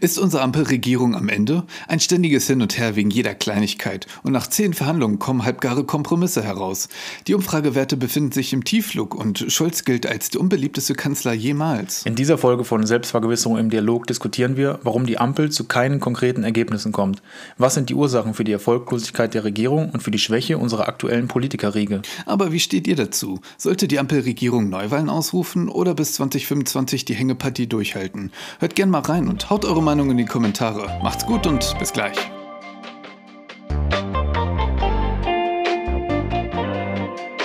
[0.00, 1.64] Ist unsere Ampelregierung am Ende?
[1.86, 4.06] Ein ständiges Hin und Her wegen jeder Kleinigkeit.
[4.22, 6.88] Und nach zehn Verhandlungen kommen halbgare Kompromisse heraus.
[7.26, 12.02] Die Umfragewerte befinden sich im Tiefflug und Scholz gilt als der unbeliebteste Kanzler jemals.
[12.04, 16.44] In dieser Folge von Selbstvergewisserung im Dialog diskutieren wir, warum die Ampel zu keinen konkreten
[16.44, 17.22] Ergebnissen kommt.
[17.56, 21.28] Was sind die Ursachen für die Erfolglosigkeit der Regierung und für die Schwäche unserer aktuellen
[21.28, 22.02] Politikerriege?
[22.26, 23.40] Aber wie steht ihr dazu?
[23.56, 28.32] Sollte die Ampelregierung Neuwahlen ausrufen oder bis 2025 die Hängepartie durchhalten?
[28.58, 30.98] Hört gern mal rein und haut eure Meinung in die Kommentare.
[31.02, 32.16] Macht's gut und bis gleich.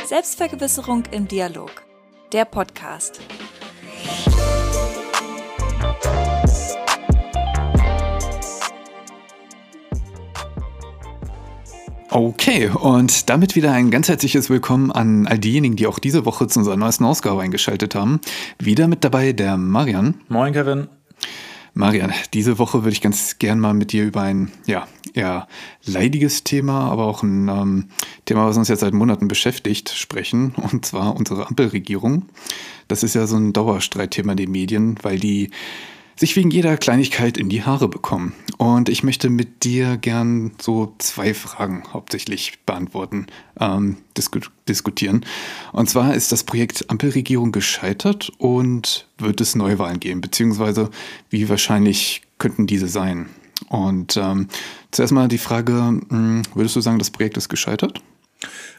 [0.05, 1.83] Selbstvergewisserung im Dialog.
[2.31, 3.19] Der Podcast.
[12.15, 16.45] Okay, und damit wieder ein ganz herzliches Willkommen an all diejenigen, die auch diese Woche
[16.45, 18.21] zu unserer neuesten Ausgabe eingeschaltet haben.
[18.59, 20.21] Wieder mit dabei der Marian.
[20.27, 20.89] Moin, Kevin.
[21.75, 25.47] Marian, diese Woche würde ich ganz gern mal mit dir über ein, ja, eher
[25.85, 27.85] leidiges Thema, aber auch ein ähm,
[28.25, 32.25] Thema, was uns jetzt seit Monaten beschäftigt, sprechen, und zwar unsere Ampelregierung.
[32.87, 35.49] Das ist ja so ein Dauerstreitthema in den Medien, weil die
[36.15, 38.33] sich wegen jeder Kleinigkeit in die Haare bekommen.
[38.57, 43.27] Und ich möchte mit dir gern so zwei Fragen hauptsächlich beantworten,
[43.59, 45.25] ähm, disku diskutieren.
[45.71, 50.89] Und zwar ist das Projekt Ampelregierung gescheitert und wird es Neuwahlen geben, beziehungsweise
[51.29, 53.27] wie wahrscheinlich könnten diese sein?
[53.69, 54.47] Und ähm,
[54.91, 58.01] zuerst mal die Frage, hm, würdest du sagen, das Projekt ist gescheitert?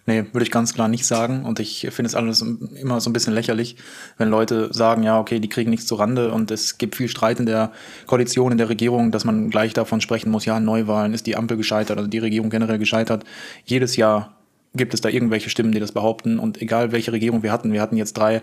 [0.06, 1.44] Nee, würde ich ganz klar nicht sagen.
[1.44, 3.76] Und ich finde es alles immer so ein bisschen lächerlich,
[4.18, 7.40] wenn Leute sagen, ja, okay, die kriegen nichts zu Rande und es gibt viel Streit
[7.40, 7.72] in der
[8.06, 11.56] Koalition, in der Regierung, dass man gleich davon sprechen muss, ja, Neuwahlen, ist die Ampel
[11.56, 13.24] gescheitert, also die Regierung generell gescheitert.
[13.64, 14.34] Jedes Jahr
[14.74, 16.38] gibt es da irgendwelche Stimmen, die das behaupten.
[16.38, 18.42] Und egal welche Regierung wir hatten, wir hatten jetzt drei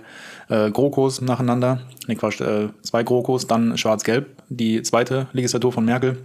[0.50, 6.18] äh, GroKos nacheinander, nee, Quatsch, äh, zwei GroKos, dann Schwarz-Gelb, die zweite Legislatur von Merkel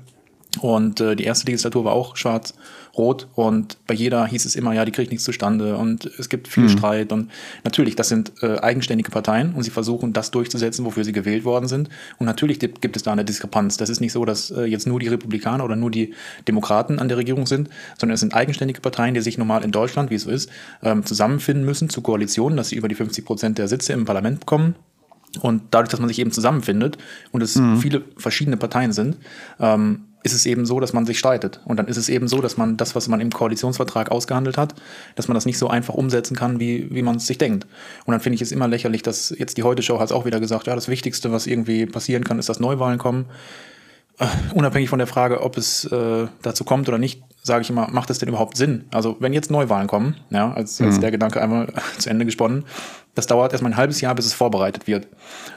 [0.60, 4.84] und äh, die erste Legislatur war auch schwarz-rot und bei jeder hieß es immer, ja,
[4.84, 6.68] die kriegt nichts zustande und es gibt viel mhm.
[6.68, 7.30] Streit und
[7.64, 11.68] natürlich, das sind äh, eigenständige Parteien und sie versuchen das durchzusetzen, wofür sie gewählt worden
[11.68, 11.88] sind
[12.18, 13.76] und natürlich gibt es da eine Diskrepanz.
[13.76, 16.14] Das ist nicht so, dass äh, jetzt nur die Republikaner oder nur die
[16.48, 20.10] Demokraten an der Regierung sind, sondern es sind eigenständige Parteien, die sich normal in Deutschland,
[20.10, 20.50] wie es so ist,
[20.82, 24.40] ähm, zusammenfinden müssen zu Koalitionen, dass sie über die 50 Prozent der Sitze im Parlament
[24.40, 24.74] bekommen
[25.40, 26.98] und dadurch, dass man sich eben zusammenfindet
[27.32, 27.78] und es mhm.
[27.78, 29.16] viele verschiedene Parteien sind,
[29.60, 31.60] ähm, ist es eben so, dass man sich streitet.
[31.64, 34.74] Und dann ist es eben so, dass man das, was man im Koalitionsvertrag ausgehandelt hat,
[35.14, 37.66] dass man das nicht so einfach umsetzen kann, wie, wie man es sich denkt.
[38.04, 40.40] Und dann finde ich es immer lächerlich, dass jetzt die Heute-Show hat es auch wieder
[40.40, 43.26] gesagt, ja, das Wichtigste, was irgendwie passieren kann, ist, dass Neuwahlen kommen.
[44.20, 47.88] Uh, unabhängig von der Frage, ob es äh, dazu kommt oder nicht, sage ich immer,
[47.90, 48.84] macht es denn überhaupt Sinn?
[48.90, 51.00] Also wenn jetzt Neuwahlen kommen, ja, als, als mhm.
[51.00, 52.64] der Gedanke einmal zu Ende gesponnen,
[53.14, 55.06] das dauert erstmal ein halbes Jahr, bis es vorbereitet wird.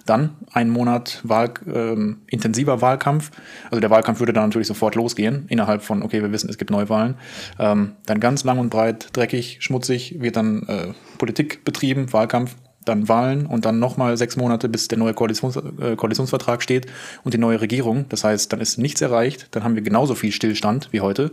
[0.05, 3.31] Dann ein Monat Wahl, ähm, intensiver Wahlkampf.
[3.69, 6.71] Also der Wahlkampf würde dann natürlich sofort losgehen, innerhalb von, okay, wir wissen, es gibt
[6.71, 7.15] Neuwahlen.
[7.57, 12.55] Ähm, dann ganz lang und breit, dreckig, schmutzig wird dann äh, Politik betrieben, Wahlkampf
[12.89, 16.87] dann Wahlen und dann nochmal sechs Monate, bis der neue Koalitions äh, Koalitionsvertrag steht
[17.23, 18.05] und die neue Regierung.
[18.09, 21.31] Das heißt, dann ist nichts erreicht, dann haben wir genauso viel Stillstand wie heute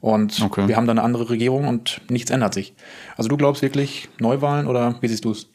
[0.00, 0.68] und okay.
[0.68, 2.74] wir haben dann eine andere Regierung und nichts ändert sich.
[3.16, 5.48] Also du glaubst wirklich Neuwahlen oder wie siehst du es?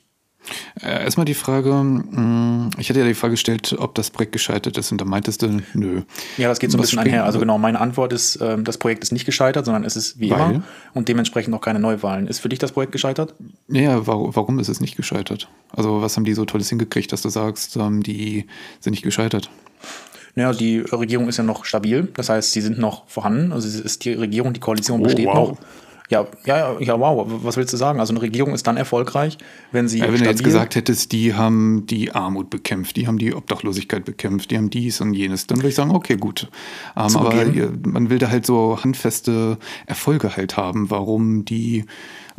[0.81, 4.77] Äh, erstmal die Frage, mm, ich hatte ja die Frage gestellt, ob das Projekt gescheitert
[4.77, 6.01] ist und da meintest du, nö.
[6.37, 7.25] Ja, das geht so ein bisschen einher.
[7.25, 10.31] Also genau, meine Antwort ist, ähm, das Projekt ist nicht gescheitert, sondern es ist wie
[10.31, 10.55] Weil?
[10.55, 10.63] immer
[10.93, 12.27] und dementsprechend auch keine Neuwahlen.
[12.27, 13.35] Ist für dich das Projekt gescheitert?
[13.67, 15.49] Ja, warum ist es nicht gescheitert?
[15.71, 18.45] Also was haben die so Tolles hingekriegt, dass du sagst, ähm, die
[18.79, 19.49] sind nicht gescheitert?
[20.35, 23.51] Naja, die Regierung ist ja noch stabil, das heißt, sie sind noch vorhanden.
[23.51, 25.49] Also es ist die Regierung, die Koalition oh, besteht wow.
[25.49, 25.57] noch.
[26.09, 27.99] Ja, ja, ja, wow, was willst du sagen?
[27.99, 29.37] Also eine Regierung ist dann erfolgreich,
[29.71, 29.99] wenn sie.
[29.99, 34.05] Ja, wenn du jetzt gesagt hättest, die haben die Armut bekämpft, die haben die Obdachlosigkeit
[34.05, 36.49] bekämpft, die haben dies und jenes, dann würde ich sagen, okay, gut.
[36.97, 37.45] Ähm, aber
[37.85, 41.85] man will da halt so handfeste Erfolge halt haben, warum die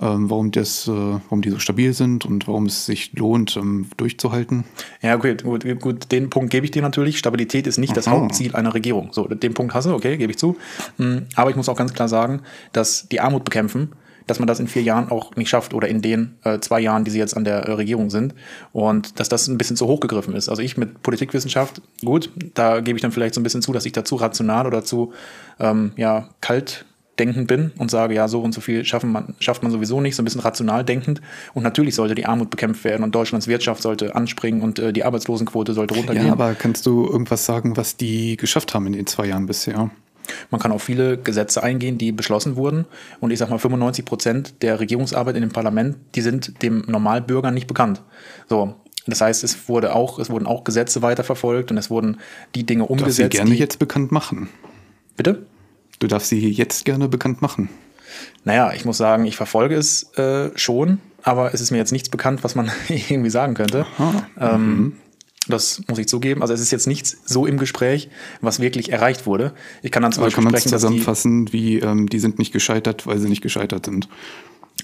[0.07, 4.65] warum, das, äh, warum die so stabil sind und warum es sich lohnt, ähm, durchzuhalten.
[5.03, 7.19] Ja, okay, gut, gut, den Punkt gebe ich dir natürlich.
[7.19, 7.97] Stabilität ist nicht Aha.
[7.97, 9.11] das Hauptziel einer Regierung.
[9.13, 10.57] So, den Punkt hast du, okay, gebe ich zu.
[10.97, 12.41] Hm, aber ich muss auch ganz klar sagen,
[12.73, 13.91] dass die Armut bekämpfen,
[14.27, 17.05] dass man das in vier Jahren auch nicht schafft oder in den äh, zwei Jahren,
[17.05, 18.35] die sie jetzt an der äh, Regierung sind
[18.73, 20.49] und dass das ein bisschen zu hoch gegriffen ist.
[20.49, 23.87] Also ich mit Politikwissenschaft, gut, da gebe ich dann vielleicht so ein bisschen zu, dass
[23.87, 25.13] ich dazu rational oder zu
[25.59, 26.87] ähm, ja, kalt
[27.21, 30.17] denkend bin und sage, ja, so und so viel schaffen man, schafft man sowieso nicht,
[30.17, 31.21] so ein bisschen rational denkend.
[31.55, 35.05] Und natürlich sollte die Armut bekämpft werden und Deutschlands Wirtschaft sollte anspringen und äh, die
[35.05, 36.27] Arbeitslosenquote sollte runtergehen.
[36.27, 39.91] Ja, aber kannst du irgendwas sagen, was die geschafft haben in den zwei Jahren bisher?
[40.51, 42.87] Man kann auf viele Gesetze eingehen, die beschlossen wurden.
[43.21, 47.51] Und ich sage mal, 95 Prozent der Regierungsarbeit in dem Parlament, die sind dem Normalbürger
[47.51, 48.03] nicht bekannt.
[48.49, 48.75] So,
[49.07, 52.19] Das heißt, es wurde auch, es wurden auch Gesetze weiterverfolgt und es wurden
[52.55, 53.31] die Dinge umgesetzt.
[53.31, 54.49] gerne die, jetzt bekannt machen.
[55.17, 55.47] bitte?
[56.01, 57.69] Du darfst sie jetzt gerne bekannt machen.
[58.45, 62.09] Naja, ich muss sagen, ich verfolge es äh, schon, aber es ist mir jetzt nichts
[62.09, 63.87] bekannt, was man irgendwie sagen könnte.
[64.39, 64.97] Ähm,
[65.47, 66.43] Das muss ich zugeben.
[66.43, 68.09] Also es ist jetzt nichts so im Gespräch,
[68.41, 69.53] was wirklich erreicht wurde.
[69.83, 72.39] Ich kann dann zum Aber Beispiel kann sprechen, dass die, zusammenfassen, wie ähm, die sind
[72.39, 74.09] nicht gescheitert, weil sie nicht gescheitert sind.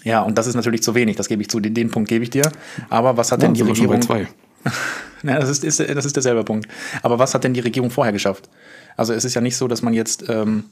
[0.05, 2.25] ja, und das ist natürlich zu wenig, das gebe ich zu, den, den Punkt gebe
[2.25, 2.51] ich dir.
[2.91, 4.03] Aber was hat denn die schon Regierung...
[4.03, 4.29] zwei.
[5.23, 6.69] Ja, das ist, ist, das ist derselbe Punkt.
[7.03, 8.49] Aber was hat denn die Regierung vorher geschafft?
[8.97, 10.65] Also es ist ja nicht so, dass man jetzt ähm,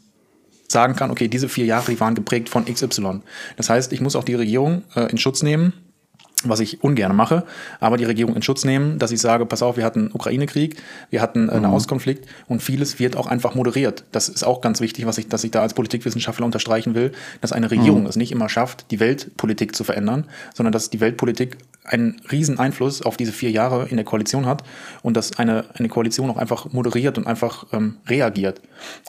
[0.69, 3.21] sagen kann, okay, diese vier Jahre, die waren geprägt von XY.
[3.57, 5.73] Das heißt, ich muss auch die Regierung äh, in Schutz nehmen,
[6.49, 7.45] was ich ungern mache,
[7.81, 10.77] aber die Regierung in Schutz nehmen, dass ich sage, pass auf, wir hatten Ukraine-Krieg,
[11.11, 14.05] wir hatten äh, einen Nahostkonflikt und vieles wird auch einfach moderiert.
[14.13, 17.53] Das ist auch ganz wichtig, was ich, dass ich da als Politikwissenschaftler unterstreichen will, dass
[17.53, 22.17] eine Regierung es nicht immer schafft, die Weltpolitik zu verändern, sondern dass die Weltpolitik einen
[22.33, 24.65] riesen Einfluss auf diese vier Jahre in der Koalition hat
[25.03, 28.63] und dass eine, eine Koalition auch einfach moderiert und einfach ähm, reagiert.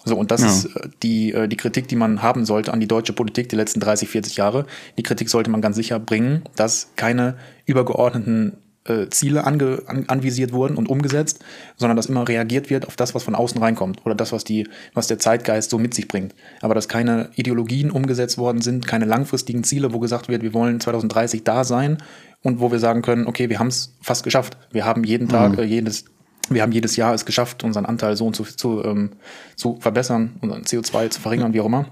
[0.04, 0.48] So, und das Ja.
[0.48, 3.56] ist äh, die, äh, die Kritik, die man haben sollte an die deutsche Politik die
[3.56, 4.66] letzten 30, 40 Jahre.
[4.98, 7.36] Die Kritik sollte man ganz sicher bringen, dass keine
[7.66, 11.44] übergeordneten äh, Ziele ange, an, anvisiert wurden und umgesetzt,
[11.76, 14.68] sondern dass immer reagiert wird auf das, was von außen reinkommt oder das, was, die,
[14.94, 16.34] was der Zeitgeist so mit sich bringt.
[16.62, 20.80] Aber dass keine Ideologien umgesetzt worden sind, keine langfristigen Ziele, wo gesagt wird, wir wollen
[20.80, 21.98] 2030 da sein
[22.42, 24.58] und wo wir sagen können, okay, wir haben es fast geschafft.
[24.72, 26.06] Wir haben jeden Tag, äh, jedes
[26.50, 29.14] wir haben jedes Jahr es geschafft, unseren Anteil so und so zu, ähm,
[29.56, 31.88] zu verbessern, unseren CO2 zu verringern, wie auch immer.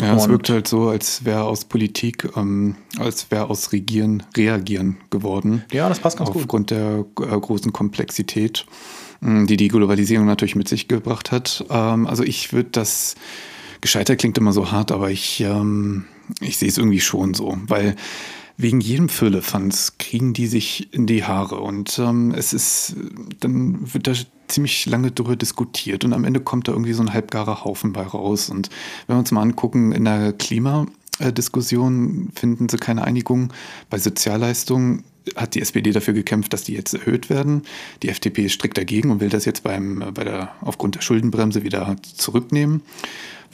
[0.00, 4.24] Ja, es Und- wirkt halt so, als wäre aus Politik, ähm, als wäre aus Regieren
[4.36, 5.62] Reagieren geworden.
[5.72, 6.42] Ja, das passt ganz gut.
[6.42, 8.66] Aufgrund der äh, großen Komplexität,
[9.20, 11.64] mh, die die Globalisierung natürlich mit sich gebracht hat.
[11.70, 13.14] Ähm, also ich würde das,
[13.80, 16.06] gescheitert klingt immer so hart, aber ich, ähm,
[16.40, 17.94] ich sehe es irgendwie schon so, weil
[18.56, 22.96] wegen jedem Firlefanz kriegen die sich in die Haare und ähm, es ist,
[23.40, 24.12] dann wird da
[24.48, 28.02] ziemlich lange drüber diskutiert und am Ende kommt da irgendwie so ein halbgarer Haufen bei
[28.02, 28.50] raus.
[28.50, 28.70] Und
[29.06, 33.52] wenn wir uns mal angucken, in der Klimadiskussion finden sie keine Einigung.
[33.90, 35.04] Bei Sozialleistungen
[35.36, 37.62] hat die SPD dafür gekämpft, dass die jetzt erhöht werden.
[38.02, 41.62] Die FDP ist strikt dagegen und will das jetzt beim, bei der, aufgrund der Schuldenbremse
[41.62, 42.82] wieder zurücknehmen.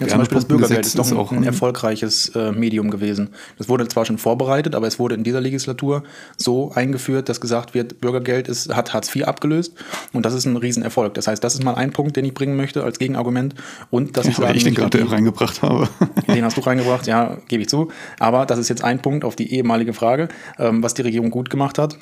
[0.00, 3.30] Ja, zum Beispiel das Bürgergeld ist doch ein, ein erfolgreiches äh, Medium gewesen.
[3.58, 6.02] Das wurde zwar schon vorbereitet, aber es wurde in dieser Legislatur
[6.36, 9.74] so eingeführt, dass gesagt wird, Bürgergeld ist, hat Hartz IV abgelöst
[10.12, 11.14] und das ist ein Riesenerfolg.
[11.14, 13.54] Das heißt, das ist mal ein Punkt, den ich bringen möchte als Gegenargument
[13.90, 15.88] und dass ja, ich sagen ich den gerade reingebracht habe.
[16.26, 17.90] Den hast du reingebracht, ja, gebe ich zu.
[18.18, 21.50] Aber das ist jetzt ein Punkt auf die ehemalige Frage, ähm, was die Regierung gut
[21.50, 21.98] gemacht hat.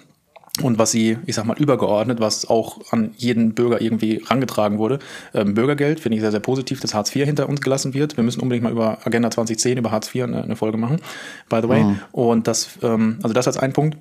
[0.62, 4.98] Und was sie, ich sag mal, übergeordnet, was auch an jeden Bürger irgendwie rangetragen wurde.
[5.34, 8.16] Ähm, Bürgergeld finde ich sehr, sehr positiv, dass Hartz IV hinter uns gelassen wird.
[8.16, 11.00] Wir müssen unbedingt mal über Agenda 2010, über Hartz IV eine, eine Folge machen,
[11.48, 11.84] by the way.
[12.12, 13.96] Und das, ähm, also das als ein Punkt.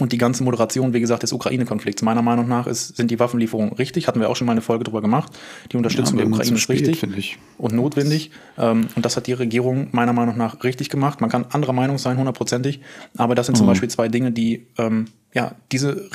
[0.00, 2.02] Und die ganze Moderation, wie gesagt, des Ukraine-Konflikts.
[2.02, 4.08] Meiner Meinung nach ist, sind die Waffenlieferungen richtig.
[4.08, 5.32] Hatten wir auch schon mal eine Folge drüber gemacht.
[5.70, 8.30] Die Unterstützung Ja, der Ukraine ist richtig und notwendig.
[8.58, 11.20] Ähm, und das hat die Regierung meiner Meinung nach richtig gemacht.
[11.20, 12.80] Man kann anderer Meinung sein, hundertprozentig.
[13.16, 13.58] Aber das sind Mhm.
[13.58, 16.12] zum Beispiel zwei Dinge, die ähm, ja, diese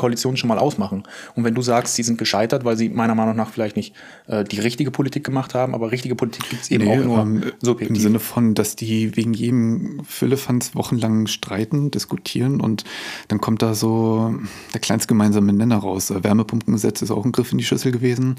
[0.00, 1.04] Regierungskoalition schon mal ausmachen.
[1.34, 3.94] Und wenn du sagst, sie sind gescheitert, weil sie meiner Meinung nach vielleicht nicht
[4.26, 7.18] äh, die richtige Politik gemacht haben, aber richtige Politik gibt es eben Nee, auch nur
[7.18, 8.02] ähm, Im subjektiv.
[8.02, 12.84] Sinne von, dass die wegen jedem Füllefanz wochenlang streiten, diskutieren und
[13.28, 14.34] dann kommt da so
[14.72, 16.10] der kleinst gemeinsame Nenner raus.
[16.10, 18.36] Äh, Wärmepumpengesetz ist auch ein Griff in die Schüssel gewesen.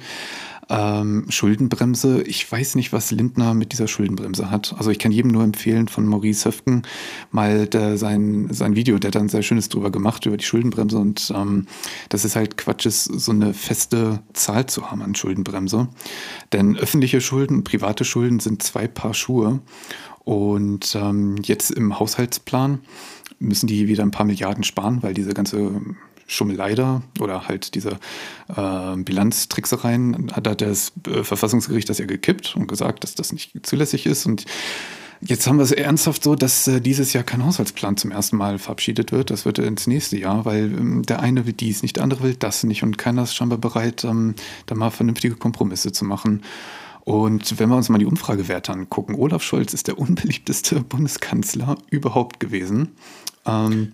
[0.74, 4.74] Ähm, Schuldenbremse, ich weiß nicht, was Lindner mit dieser Schuldenbremse hat.
[4.78, 6.84] Also ich kann jedem nur empfehlen von Maurice Höfgen
[7.30, 11.34] mal der, sein, sein Video, der dann sehr schönes drüber gemacht, über die Schuldenbremse und
[11.36, 11.68] ähm,
[12.08, 15.90] das ist halt Quatsch, ist so eine feste Zahl zu haben an Schuldenbremse.
[16.54, 19.60] Denn öffentliche Schulden, private Schulden sind zwei Paar Schuhe
[20.24, 22.80] und ähm, jetzt im Haushaltsplan
[23.40, 25.82] müssen die wieder ein paar Milliarden sparen, weil diese ganze
[26.32, 28.00] Schummelei da oder halt diese
[28.56, 33.66] äh, Bilanztricksereien hat, hat das äh, Verfassungsgericht das ja gekippt und gesagt, dass das nicht
[33.66, 34.26] zulässig ist.
[34.26, 34.46] Und
[35.20, 38.60] jetzt haben wir es ernsthaft so, dass äh, dieses Jahr kein Haushaltsplan zum ersten Mal
[38.60, 39.30] verabschiedet wird.
[39.30, 42.36] Das wird ins nächste Jahr, weil ähm, der eine will dies nicht, der andere will
[42.36, 44.36] das nicht und keiner ist scheinbar bereit, ähm,
[44.68, 46.44] da mal vernünftige Kompromisse zu machen.
[47.04, 52.40] Und wenn wir uns mal die Umfragewerte angucken, Olaf Scholz ist der unbeliebteste Bundeskanzler überhaupt
[52.40, 52.90] gewesen.
[53.46, 53.94] Ähm,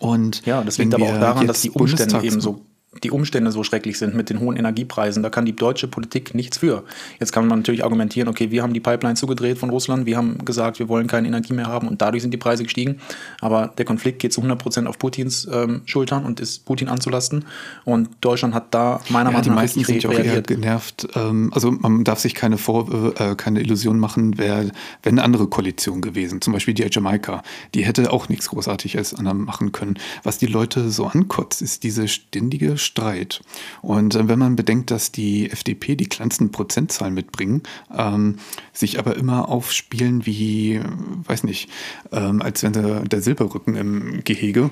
[0.00, 2.60] und Ja, das liegt aber auch daran, dass die Umstände eben so
[3.02, 5.22] die Umstände so schrecklich sind mit den hohen Energiepreisen.
[5.22, 6.84] Da kann die deutsche Politik nichts für.
[7.20, 10.44] Jetzt kann man natürlich argumentieren, okay, wir haben die Pipeline zugedreht von Russland, wir haben
[10.44, 12.98] gesagt, wir wollen keine Energie mehr haben und dadurch sind die Preise gestiegen.
[13.40, 17.44] Aber der Konflikt geht zu 100 Prozent auf Putins ähm, Schultern und ist Putin anzulasten.
[17.84, 20.46] Und Deutschland hat da meiner Ja, die Meinung nach meisten sind ja auch eher reagiert.
[20.46, 21.08] genervt.
[21.14, 24.70] Ähm, also man darf sich keine Vor äh, keine Illusion machen, wäre
[25.02, 26.40] wär eine andere Koalition gewesen.
[26.40, 27.42] Zum Beispiel die Jamaika.
[27.74, 29.98] Die hätte auch nichts großartig als anderen machen können.
[30.22, 33.42] Was die Leute so ankotzt, ist diese ständige Streit.
[33.82, 37.62] Und äh, wenn man bedenkt, dass die FDP die kleinsten Prozentzahlen mitbringen,
[37.94, 38.36] ähm,
[38.72, 40.80] sich aber immer aufspielen wie,
[41.24, 41.68] weiß nicht,
[42.12, 44.70] ähm, als wenn der, der Silberrücken im Gehege,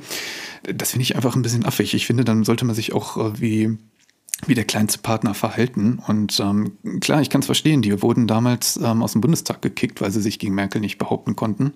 [0.63, 1.95] das finde ich einfach ein bisschen affig.
[1.95, 3.79] Ich finde, dann sollte man sich auch äh, wie
[4.49, 6.01] wie der kleinste Partner verhalten.
[6.07, 10.01] Und ähm, klar, ich kann es verstehen, die wurden damals ähm, aus dem Bundestag gekickt,
[10.01, 11.73] weil sie sich gegen Merkel nicht behaupten konnten.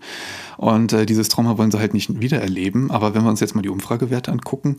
[0.56, 2.90] Und äh, dieses Trauma wollen sie halt nicht wiedererleben.
[2.90, 4.76] Aber wenn wir uns jetzt mal die Umfragewerte angucken,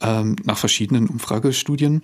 [0.00, 2.02] ähm, nach verschiedenen Umfragestudien,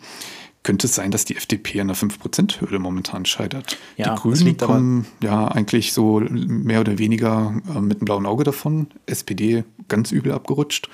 [0.69, 3.79] könnte es sein, dass die FDP an der 5%-Hürde momentan scheitert.
[3.97, 8.45] Ja, die Grünen kommen ja eigentlich so mehr oder weniger äh, mit einem blauen Auge
[8.45, 8.89] davon.
[9.07, 10.91] SPD ganz übel abgerutscht.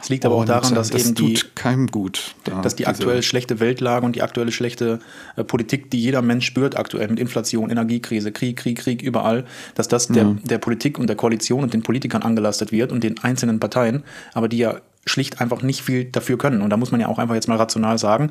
[0.00, 2.36] Es liegt aber auch Und, daran, äh, dass das eben die, keinem gut.
[2.44, 5.00] da dass die aktuell schlechte Weltlage und die aktuelle schlechte
[5.34, 9.88] äh, Politik, die jeder Mensch spürt aktuell mit Inflation, Energiekrise, Krieg, Krieg, Krieg überall, dass
[9.88, 13.58] das der, der Politik und der Koalition und den Politikern angelastet wird und den einzelnen
[13.58, 14.04] Parteien,
[14.34, 16.62] aber die ja schlicht einfach nicht viel dafür können.
[16.62, 18.30] Und da muss man ja auch einfach jetzt mal rational sagen,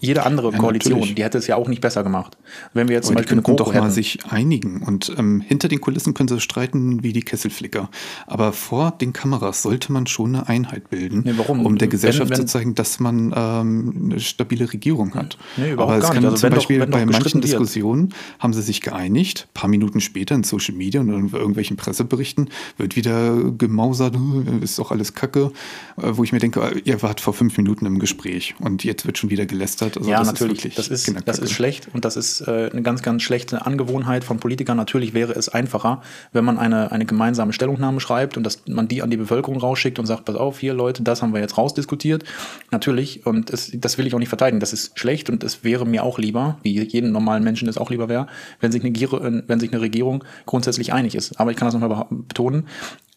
[0.00, 1.14] jede andere Koalition, natürlich.
[1.14, 2.36] die hätte es ja auch nicht besser gemacht.
[2.74, 3.94] Wenn wir jetzt zum Aber die Beispiel eine könnten GroKo doch mal hätten.
[3.94, 4.82] sich einigen.
[4.82, 7.88] Und ähm, hinter den Kulissen können sie streiten wie die Kesselflicker.
[8.26, 12.30] Aber vor den Kameras sollte man schon eine Einheit bilden, Nee, um der Wenn- Gesellschaft
[12.30, 15.36] wenn- zu zeigen, dass man ähm, eine stabile Regierung hat.
[15.56, 16.30] Nee, überhaupt Aber es gar kann nicht.
[16.30, 17.40] Also zum wenn Beispiel wenn doch bei manchen.
[17.40, 19.46] Diskussionen haben sie sich geeinigt.
[19.50, 24.64] Ein paar Minuten später in Social Media und in irgendwelchen Presseberichten wird wieder gemausert, "Äh,
[24.64, 25.52] ist doch alles Kacke.
[25.96, 29.06] Äh, Wo ich mir denke, äh, ihr wart vor fünf Minuten im Gespräch und jetzt
[29.06, 29.89] wird schon wieder gelästert.
[29.96, 30.58] Also ja, das natürlich.
[30.58, 31.26] Ist wirklich das, ist, Kinderkacke.
[31.26, 34.76] das ist schlecht und das ist äh, eine ganz, ganz schlechte Angewohnheit von Politikern.
[34.76, 39.02] Natürlich wäre es einfacher, wenn man eine, eine gemeinsame Stellungnahme schreibt und dass man die
[39.02, 42.24] an die Bevölkerung rausschickt und sagt, pass auf, hier Leute, das haben wir jetzt rausdiskutiert.
[42.70, 45.86] Natürlich, und es, das will ich auch nicht verteidigen, das ist schlecht und es wäre
[45.86, 48.26] mir auch lieber, wie jedem normalen Menschen es auch lieber wäre,
[48.60, 51.38] wenn sich eine, äh, wenn sich eine Regierung grundsätzlich einig ist.
[51.40, 52.66] Aber ich kann das nochmal betonen,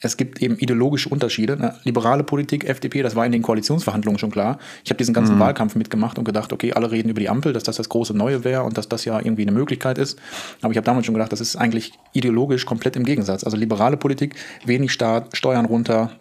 [0.04, 1.54] es gibt eben ideologische Unterschiede.
[1.54, 4.60] Eine liberale Politik, FDP, das war in den Koalitionsverhandlungen schon klar.
[4.84, 7.64] Ich habe diesen ganzen Wahlkampf mitgemacht und gedacht, okay, alle reden über die Ampel, dass
[7.64, 10.20] das das große Neue wäre und dass das ja irgendwie eine Möglichkeit ist.
[10.62, 13.44] Aber ich habe damals schon gedacht, das ist eigentlich ideologisch komplett im Gegensatz.
[13.44, 16.12] Also liberale Politik, wenig Staat, Steuern runter,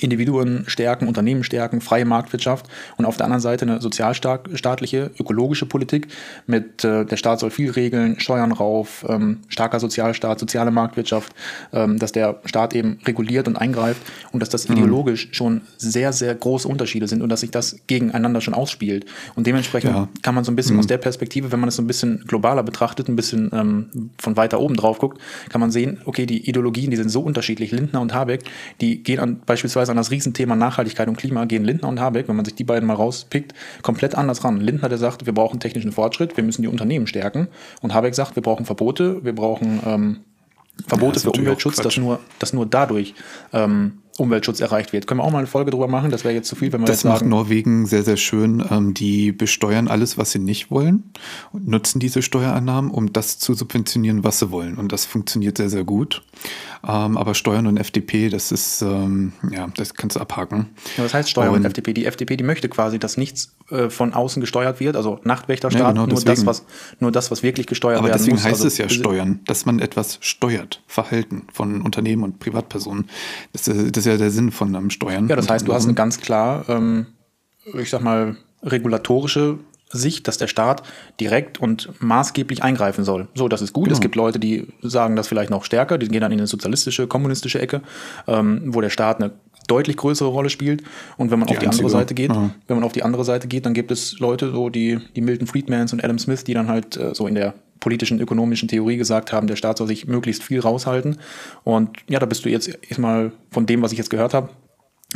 [0.00, 2.66] Individuen stärken, Unternehmen stärken, freie Marktwirtschaft
[2.98, 6.08] und auf der anderen Seite eine sozialstaatliche, ökologische Politik
[6.46, 11.34] mit äh, der Staat soll viel regeln, Steuern rauf, ähm, starker Sozialstaat, soziale Marktwirtschaft,
[11.72, 16.34] ähm, dass der Staat eben reguliert und eingreift und dass das ideologisch schon sehr, sehr
[16.34, 19.06] große Unterschiede sind und dass sich das gegeneinander schon ausspielt.
[19.36, 20.08] Und dementsprechend Ja.
[20.20, 22.62] kann man so ein bisschen aus der Perspektive, wenn man es so ein bisschen globaler
[22.62, 25.18] betrachtet, ein bisschen ähm, von weiter oben drauf guckt,
[25.48, 27.70] kann man sehen, okay, die Ideologien, die sind so unterschiedlich.
[27.70, 28.42] Lindner und Habeck,
[28.82, 32.36] die gehen an, beispielsweise an das Riesenthema Nachhaltigkeit und Klima, gehen Lindner und Habeck, wenn
[32.36, 34.60] man sich die beiden mal rauspickt, komplett anders ran.
[34.60, 37.48] Lindner, der sagt, wir brauchen technischen Fortschritt, wir müssen die Unternehmen stärken.
[37.80, 40.16] Und Habeck sagt, wir brauchen Verbote, wir brauchen ähm,
[40.86, 43.14] Verbote ist für Umweltschutz, dass nur, dass nur dadurch
[43.52, 45.06] ähm, Umweltschutz erreicht wird.
[45.06, 46.10] Können wir auch mal eine Folge drüber machen?
[46.10, 48.64] Das wäre jetzt zu viel, wenn wir Das jetzt macht sagen, Norwegen sehr, sehr schön.
[48.70, 51.04] Ähm, die besteuern alles, was sie nicht wollen
[51.52, 54.76] und nutzen diese Steuerannahmen, um das zu subventionieren, was sie wollen.
[54.76, 56.22] Und das funktioniert sehr, sehr gut.
[56.86, 60.66] Ähm, aber Steuern und FDP, das ist, ähm, ja, das kannst du abhaken.
[60.96, 61.92] Ja, was heißt Steuer und Und- FDP?
[61.92, 65.88] Die FDP, die möchte quasi, dass nichts äh, von außen gesteuert wird, also Nachtwächterstaat, Ja,
[65.92, 66.64] genau, nur, das, was,
[67.00, 68.44] nur das, was wirklich gesteuert Aber werden deswegen muss.
[68.44, 73.08] heißt also, es ja Steuern, dass man etwas steuert, Verhalten von Unternehmen und Privatpersonen.
[73.52, 75.28] Das, ist- das ist ja der Sinn von einem Steuern.
[75.28, 77.06] Ja, das heißt, du hast eine ganz klar, ähm,
[77.74, 79.58] ich sag mal, regulatorische
[79.90, 80.82] Sicht, dass der Staat
[81.18, 83.28] direkt und maßgeblich eingreifen soll.
[83.34, 83.84] So, das ist gut.
[83.84, 83.94] Genau.
[83.94, 87.06] Es gibt Leute, die sagen das vielleicht noch stärker, die gehen dann in eine sozialistische,
[87.06, 87.80] kommunistische Ecke,
[88.26, 89.32] ähm, wo der Staat eine
[89.68, 90.82] deutlich größere Rolle spielt.
[91.16, 92.50] Und wenn man Die auf die andere einzige, Seite geht, ja.
[92.66, 95.46] wenn man auf die andere Seite geht, dann gibt es Leute, so die, die Milton
[95.46, 99.32] Friedmans und Adam Smith, die dann halt äh, so in der politischen, ökonomischen Theorie gesagt
[99.32, 101.18] haben, der Staat soll sich möglichst viel raushalten.
[101.62, 104.48] Und ja, da bist du jetzt erstmal von dem, was ich jetzt gehört habe,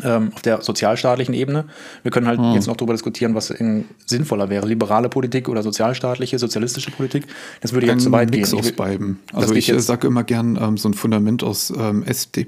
[0.02, 1.66] ähm, auf der sozialstaatlichen Ebene.
[2.02, 2.52] Wir können halt Hm.
[2.54, 4.66] jetzt noch darüber diskutieren, was in, sinnvoller wäre.
[4.66, 7.26] Liberale Politik oder sozialstaatliche, sozialistische Politik.
[7.60, 8.60] Das würde jetzt ein zu weit Mix gehen.
[8.60, 9.18] Ich aus beiden.
[9.32, 12.46] Also ich jetzt- sage immer gern ähm, so ein Fundament aus ähm, SD,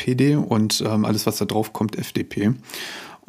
[0.00, 2.52] SPD und ähm, alles, was da drauf kommt, FDP.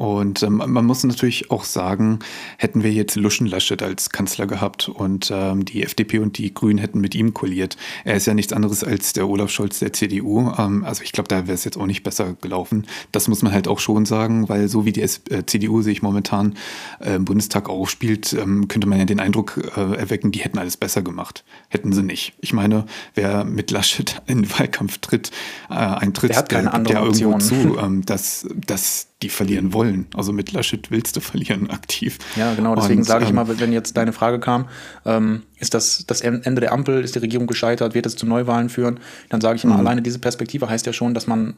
[0.01, 2.17] Und ähm, man muss natürlich auch sagen,
[2.57, 6.79] hätten wir jetzt Luschen Laschet als Kanzler gehabt und ähm, die FDP und die Grünen
[6.79, 7.77] hätten mit ihm kolliert.
[8.03, 10.53] Er ist ja nichts anderes als der Olaf Scholz der CDU.
[10.57, 12.87] Ähm, also ich glaube, da wäre es jetzt auch nicht besser gelaufen.
[13.11, 16.01] Das muss man halt auch schon sagen, weil so wie die S äh, CDU sich
[16.01, 16.55] momentan
[16.99, 20.77] äh, im Bundestag aufspielt, ähm, könnte man ja den Eindruck äh, erwecken, die hätten alles
[20.77, 21.43] besser gemacht.
[21.69, 22.33] Hätten sie nicht.
[22.41, 25.29] Ich meine, wer mit Laschet in den Wahlkampf tritt,
[25.69, 30.07] äh, eintritt, Der hat keine andere der irgendwo zu, ähm, dass, dass die verlieren wollen.
[30.15, 32.17] Also mit Laschet willst du verlieren aktiv.
[32.35, 32.75] Ja, genau.
[32.75, 34.67] Deswegen sage ich ähm, immer, wenn jetzt deine Frage kam,
[35.05, 38.69] ähm, ist das das Ende der Ampel, ist die Regierung gescheitert, wird es zu Neuwahlen
[38.69, 38.99] führen,
[39.29, 39.79] dann sage ich immer, Mhm.
[39.81, 41.55] alleine diese Perspektive heißt ja schon, dass man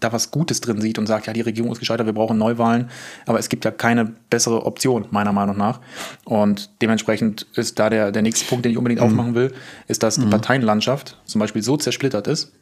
[0.00, 2.88] da was Gutes drin sieht und sagt, ja, die Regierung ist gescheitert, wir brauchen Neuwahlen,
[3.26, 5.80] aber es gibt ja keine bessere Option, meiner Meinung nach.
[6.24, 8.78] Und dementsprechend ist da der, der nächste Punkt, den ich Mhm.
[8.78, 9.52] unbedingt aufmachen will,
[9.88, 12.52] ist, dass die Parteienlandschaft zum Beispiel so zersplittert ist,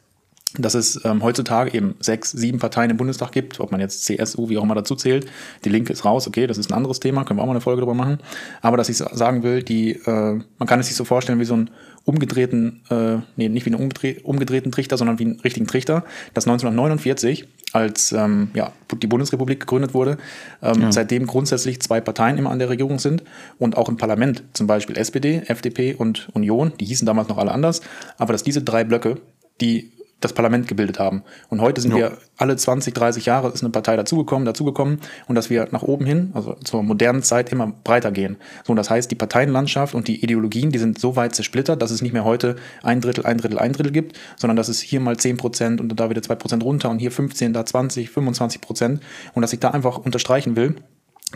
[0.59, 4.49] dass es ähm, heutzutage eben sechs, sieben Parteien im Bundestag gibt, ob man jetzt CSU,
[4.49, 5.27] wie auch immer dazu zählt.
[5.65, 7.61] Die Linke ist raus, okay, das ist ein anderes Thema, können wir auch mal eine
[7.61, 8.19] Folge drüber machen.
[8.61, 11.45] Aber dass ich sa- sagen will, die, äh, man kann es sich so vorstellen wie
[11.45, 11.69] so einen
[12.05, 16.45] umgedrehten, äh, nee, nicht wie einen umgedreh umgedrehten Trichter, sondern wie einen richtigen Trichter, dass
[16.47, 18.71] 1949, als ähm, ja,
[19.01, 20.17] die Bundesrepublik gegründet wurde,
[20.61, 23.23] ähm, seitdem grundsätzlich zwei Parteien immer an der Regierung sind
[23.59, 27.51] und auch im Parlament, zum Beispiel SPD, FDP und Union, die hießen damals noch alle
[27.51, 27.81] anders,
[28.17, 29.17] aber dass diese drei Blöcke,
[29.59, 31.23] die das Parlament gebildet haben.
[31.49, 31.97] Und heute sind Ja.
[31.97, 36.05] wir alle 20, 30 Jahre ist eine Partei dazugekommen, dazugekommen und dass wir nach oben
[36.05, 38.37] hin, also zur modernen Zeit immer breiter gehen.
[38.65, 41.91] So, und das heißt, die Parteienlandschaft und die Ideologien, die sind so weit zersplittert, dass
[41.91, 44.99] es nicht mehr heute ein Drittel, ein Drittel, ein Drittel gibt, sondern dass es hier
[44.99, 48.61] mal 10 Prozent und da wieder 2 Prozent runter und hier 15, da 20, 25
[48.61, 49.01] Prozent.
[49.33, 50.75] Und dass ich da einfach unterstreichen will,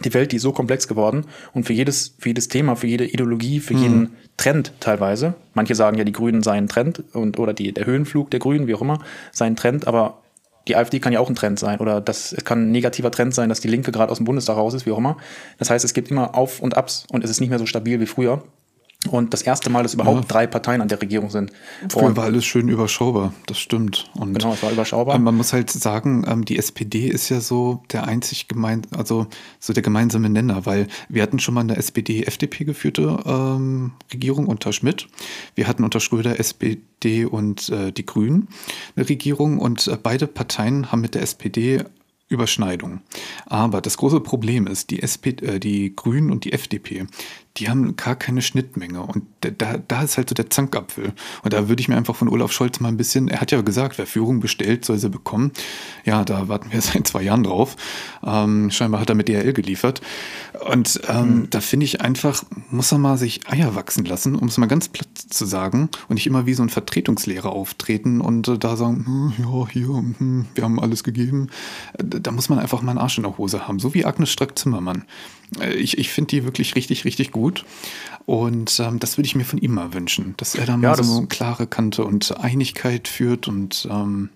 [0.03, 3.05] die Welt, die ist so komplex geworden und für jedes, für jedes Thema, für jede
[3.05, 5.33] Ideologie, für jeden Trend teilweise.
[5.53, 8.73] Manche sagen ja, die Grünen seien Trend und, oder die, der Höhenflug der Grünen, wie
[8.75, 8.99] auch immer,
[9.31, 10.21] sei ein Trend, aber
[10.67, 13.33] die AfD kann ja auch ein Trend sein oder das es kann ein negativer Trend
[13.33, 15.17] sein, dass die Linke gerade aus dem Bundestag raus ist, wie auch immer.
[15.57, 17.99] Das heißt, es gibt immer Auf und Abs und es ist nicht mehr so stabil
[17.99, 18.43] wie früher.
[19.09, 21.51] Und das erste Mal, dass überhaupt drei Parteien an der Regierung sind.
[21.89, 24.11] Früher Und war alles schön überschaubar, das stimmt.
[24.13, 25.15] Und Genau, es war überschaubar.
[25.15, 29.25] Ähm, Man muss halt sagen, ähm, die SPD ist ja so der einzig gemein, also
[29.59, 34.71] so der gemeinsame Nenner, weil wir hatten schon mal eine SPD-FDP geführte ähm, Regierung unter
[34.71, 35.07] Schmidt.
[35.55, 38.49] Wir hatten unter Schröder SPD und äh, die Grünen
[38.95, 41.83] eine Regierung und äh, beide Parteien haben mit der SPD
[42.31, 43.01] Überschneidung.
[43.45, 47.05] Aber das große Problem ist, die, SP, äh, die Grünen und die FDP,
[47.57, 49.01] die haben gar keine Schnittmenge.
[49.01, 51.13] Und da, da ist halt so der Zankapfel.
[51.43, 53.61] Und da würde ich mir einfach von Olaf Scholz mal ein bisschen, er hat ja
[53.61, 55.51] gesagt, wer Führung bestellt, soll sie bekommen.
[56.05, 57.75] Ja, da warten wir seit zwei Jahren drauf.
[58.23, 60.01] Ähm, scheinbar hat er mit DRL geliefert.
[60.65, 64.57] Und ähm, da finde ich einfach, muss er mal sich Eier wachsen lassen, um es
[64.57, 65.89] mal ganz platt zu sagen.
[66.07, 69.87] Und nicht immer wie so ein Vertretungslehrer auftreten und äh, da sagen, hm, ja, hier,
[69.87, 71.49] hm, wir haben alles gegeben.
[71.97, 73.79] Äh, da muss man einfach mal einen Arsch in der Hose haben.
[73.79, 75.03] So wie Agnes Strack-Zimmermann.
[75.59, 77.65] Äh, ich ich finde die wirklich richtig, richtig gut.
[78.25, 81.03] Und ähm, das würde ich mir von ihm mal wünschen, dass er da mal Ja,
[81.03, 84.29] so eine klare Kante und Einigkeit führt und ähm,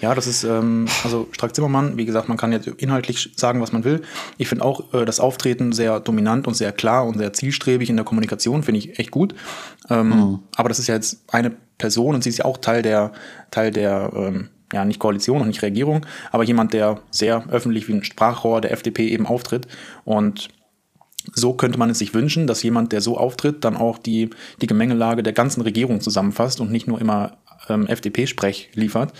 [0.00, 3.72] Ja, das ist, ähm, also Strack Zimmermann, wie gesagt, man kann jetzt inhaltlich sagen, was
[3.72, 4.02] man will.
[4.36, 7.96] Ich finde auch äh, das Auftreten sehr dominant und sehr klar und sehr zielstrebig in
[7.96, 9.34] der Kommunikation, finde ich echt gut.
[9.90, 13.12] Ähm, Aber das ist ja jetzt eine Person und sie ist ja auch Teil der,
[13.50, 17.94] Teil der, ähm, ja, nicht Koalition und nicht Regierung, aber jemand, der sehr öffentlich wie
[17.94, 19.66] ein Sprachrohr der FDP eben auftritt.
[20.04, 20.48] Und
[21.32, 24.66] so könnte man es sich wünschen, dass jemand, der so auftritt, dann auch die, die
[24.66, 29.12] Gemengelage der ganzen Regierung zusammenfasst und nicht nur immer ähm, FDP-Sprech liefert.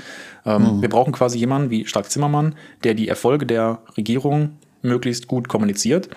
[0.45, 5.49] Ähm, Wir brauchen quasi jemanden wie Strack Zimmermann, der die Erfolge der Regierung möglichst gut
[5.49, 6.09] kommuniziert.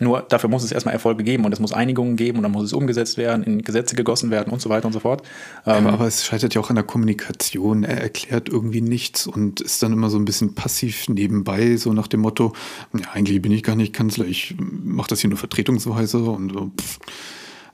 [0.00, 2.64] Nur dafür muss es erstmal Erfolge geben und es muss Einigungen geben und dann muss
[2.64, 5.22] es umgesetzt werden, in Gesetze gegossen werden und so weiter und so fort.
[5.66, 7.84] Ähm, Aber, aber es scheitert ja auch an der Kommunikation.
[7.84, 12.08] Er erklärt irgendwie nichts und ist dann immer so ein bisschen passiv nebenbei, so nach
[12.08, 12.54] dem Motto,
[12.92, 16.72] ja, eigentlich bin ich gar nicht Kanzler, ich mache das hier nur vertretungsweise und so.
[16.80, 16.98] Pff.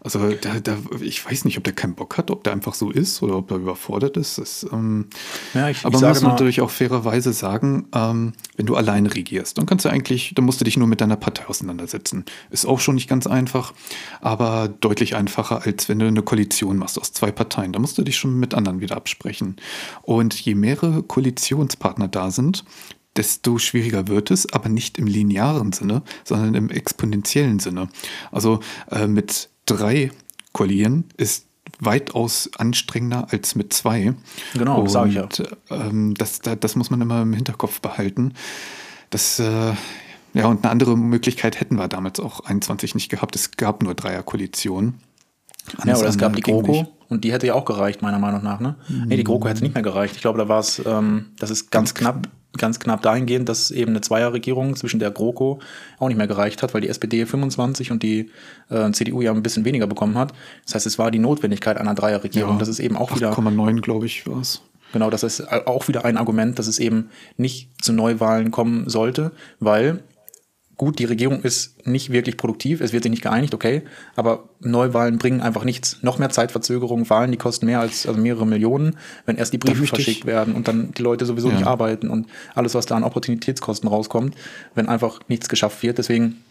[0.02, 2.90] Also da, da, ich weiß nicht, ob der keinen Bock hat, ob der einfach so
[2.90, 4.38] ist oder ob er überfordert ist.
[4.38, 5.06] Das, ähm,
[5.52, 8.76] Ja, ich- ich aber man sage muss mal- natürlich auch fairerweise sagen, ähm, wenn du
[8.76, 12.24] alleine regierst, dann kannst du eigentlich, dann musst du dich nur mit deiner Partei auseinandersetzen.
[12.50, 13.74] Ist auch schon nicht ganz einfach,
[14.22, 17.72] aber deutlich einfacher, als wenn du eine Koalition machst aus zwei Parteien.
[17.72, 19.56] Da musst du dich schon mit anderen wieder absprechen.
[20.02, 22.64] Und je mehrere Koalitionspartner da sind,
[23.16, 27.88] desto schwieriger wird es, aber nicht im linearen Sinne, sondern im exponentiellen Sinne.
[28.30, 28.60] Also
[28.90, 30.10] äh, mit drei
[30.52, 31.46] koalieren ist
[31.78, 34.14] weitaus anstrengender als mit zwei.
[34.54, 35.22] Genau, das sag ich ja.
[35.22, 38.34] Und, Ähm, das, da- das muss man immer im Hinterkopf behalten.
[39.10, 39.72] Das, äh,
[40.34, 43.34] ja, und eine andere Möglichkeit hätten wir damals auch 21 nicht gehabt.
[43.36, 44.94] Es gab nur Dreierkoalitionen.
[45.84, 46.86] Ja, oder es gab die GroKo nicht.
[47.08, 48.60] und die hätte ja auch gereicht, meiner Meinung nach.
[48.60, 48.76] Ne?
[49.06, 50.16] Nee, die GroKo hätte nicht mehr gereicht.
[50.16, 53.90] Ich glaube, da war es, ähm, das ist ganz knapp ganz knapp dahingehend, dass eben
[53.90, 55.60] eine Zweierregierung zwischen der GroKo
[55.98, 58.30] auch nicht mehr gereicht hat, weil die SPD 25 und die
[58.68, 60.32] äh, CDU ja ein bisschen weniger bekommen hat.
[60.64, 62.54] Das heißt, es war die Notwendigkeit einer Dreierregierung.
[62.54, 64.62] Ja, das ist eben auch wieder 8,9, glaube ich, war es.
[64.92, 69.30] Genau, das ist auch wieder ein Argument, dass es eben nicht zu Neuwahlen kommen sollte,
[69.60, 70.02] weil
[70.80, 73.82] gut, die Regierung ist nicht wirklich produktiv, es wird sich nicht geeinigt, okay,
[74.16, 75.98] aber Neuwahlen bringen einfach nichts.
[76.00, 79.86] Noch mehr Zeitverzögerung, Wahlen, die kosten mehr als also mehrere Millionen, wenn erst die Briefe
[79.86, 81.56] verschickt werden und dann die Leute sowieso ja.
[81.56, 84.34] nicht arbeiten und alles, was da an Opportunitätskosten rauskommt,
[84.74, 85.98] wenn einfach nichts geschafft wird.
[85.98, 86.42] Deswegen,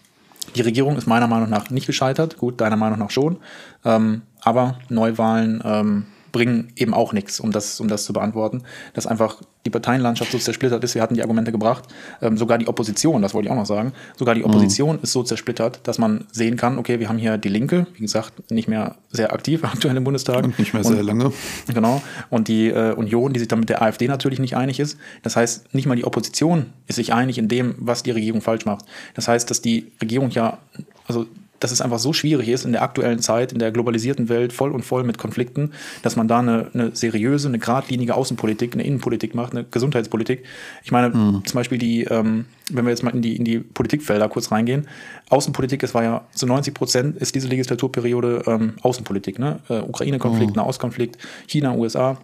[0.55, 3.37] die Regierung ist meiner Meinung nach nicht gescheitert, gut, deiner Meinung nach schon,
[3.83, 8.63] ähm, aber Neuwahlen ähm, bringen eben auch nichts, um das, um das zu beantworten,
[8.93, 10.95] dass einfach die Parteienlandschaft so zersplittert ist.
[10.95, 11.83] Wir hatten die Argumente gebracht.
[12.21, 15.03] Ähm, sogar die Opposition, das wollte ich auch noch sagen, sogar die Opposition mhm.
[15.03, 18.51] ist so zersplittert, dass man sehen kann, okay, wir haben hier die Linke, wie gesagt,
[18.51, 20.43] nicht mehr sehr aktiv aktuell im Bundestag.
[20.43, 21.31] Und nicht mehr sehr lange.
[21.67, 22.01] Genau.
[22.29, 24.97] Und die äh, Union, die sich dann mit der AfD natürlich nicht einig ist.
[25.23, 28.65] Das heißt, nicht mal die Opposition ist sich einig in dem, was die Regierung falsch
[28.65, 28.85] macht.
[29.13, 30.59] Das heißt, dass die Regierung ja,
[31.07, 31.25] also
[31.59, 34.71] dass es einfach so schwierig ist in der aktuellen Zeit, in der globalisierten Welt, voll
[34.71, 39.35] und voll mit Konflikten, dass man da eine, eine seriöse, eine geradlinige Außenpolitik, eine Innenpolitik
[39.35, 40.43] macht, eine Gesundheitspolitik.
[40.83, 41.43] Ich meine, mhm.
[41.45, 44.87] zum Beispiel die, ähm, wenn wir jetzt mal in die, in die Politikfelder kurz reingehen,
[45.29, 49.59] Außenpolitik, es war ja zu 90 Prozent ist diese Legislaturperiode ähm, Außenpolitik, ne?
[49.69, 50.57] Äh, Ukraine-Konflikt, mhm.
[50.57, 51.17] Nahostkonflikt,
[51.47, 52.17] China, USA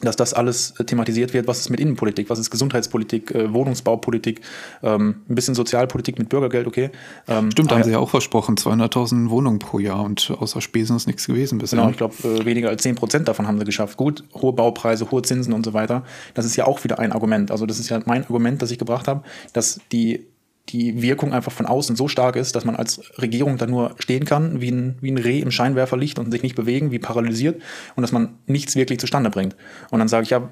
[0.00, 4.40] dass das alles äh, thematisiert wird, was ist mit Innenpolitik, was ist Gesundheitspolitik, äh, Wohnungsbaupolitik,
[4.82, 6.90] ähm, ein bisschen Sozialpolitik mit Bürgergeld, okay.
[7.28, 11.06] Ähm, Stimmt, haben sie ja auch versprochen, 200.000 Wohnungen pro Jahr und außer Spesen ist
[11.06, 11.78] nichts gewesen bisher.
[11.78, 13.96] Genau, ich glaube, äh, weniger als 10 Prozent davon haben sie geschafft.
[13.96, 16.04] Gut, hohe Baupreise, hohe Zinsen und so weiter.
[16.34, 17.50] Das ist ja auch wieder ein Argument.
[17.50, 20.26] Also das ist ja mein Argument, das ich gebracht habe, dass die
[20.72, 24.24] die Wirkung einfach von außen so stark ist, dass man als Regierung da nur stehen
[24.24, 27.60] kann, wie ein, wie ein Reh im Scheinwerferlicht und sich nicht bewegen, wie paralysiert
[27.96, 29.56] und dass man nichts wirklich zustande bringt.
[29.90, 30.50] Und dann sage ich, ja,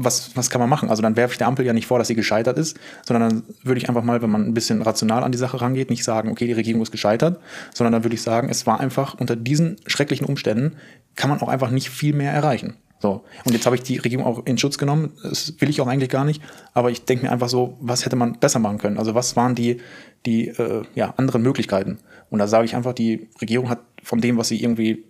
[0.00, 0.90] was, was kann man machen?
[0.90, 3.42] Also dann werfe ich der Ampel ja nicht vor, dass sie gescheitert ist, sondern dann
[3.64, 6.30] würde ich einfach mal, wenn man ein bisschen rational an die Sache rangeht, nicht sagen,
[6.30, 7.40] okay, die Regierung ist gescheitert,
[7.74, 10.76] sondern dann würde ich sagen, es war einfach unter diesen schrecklichen Umständen,
[11.16, 12.76] kann man auch einfach nicht viel mehr erreichen.
[13.00, 13.24] So.
[13.44, 15.12] Und jetzt habe ich die Regierung auch in Schutz genommen.
[15.22, 16.42] Das will ich auch eigentlich gar nicht.
[16.74, 18.98] Aber ich denke mir einfach so, was hätte man besser machen können?
[18.98, 19.80] Also was waren die,
[20.26, 21.98] die äh, ja, anderen Möglichkeiten?
[22.30, 25.04] Und da sage ich einfach, die Regierung hat von dem, was sie irgendwie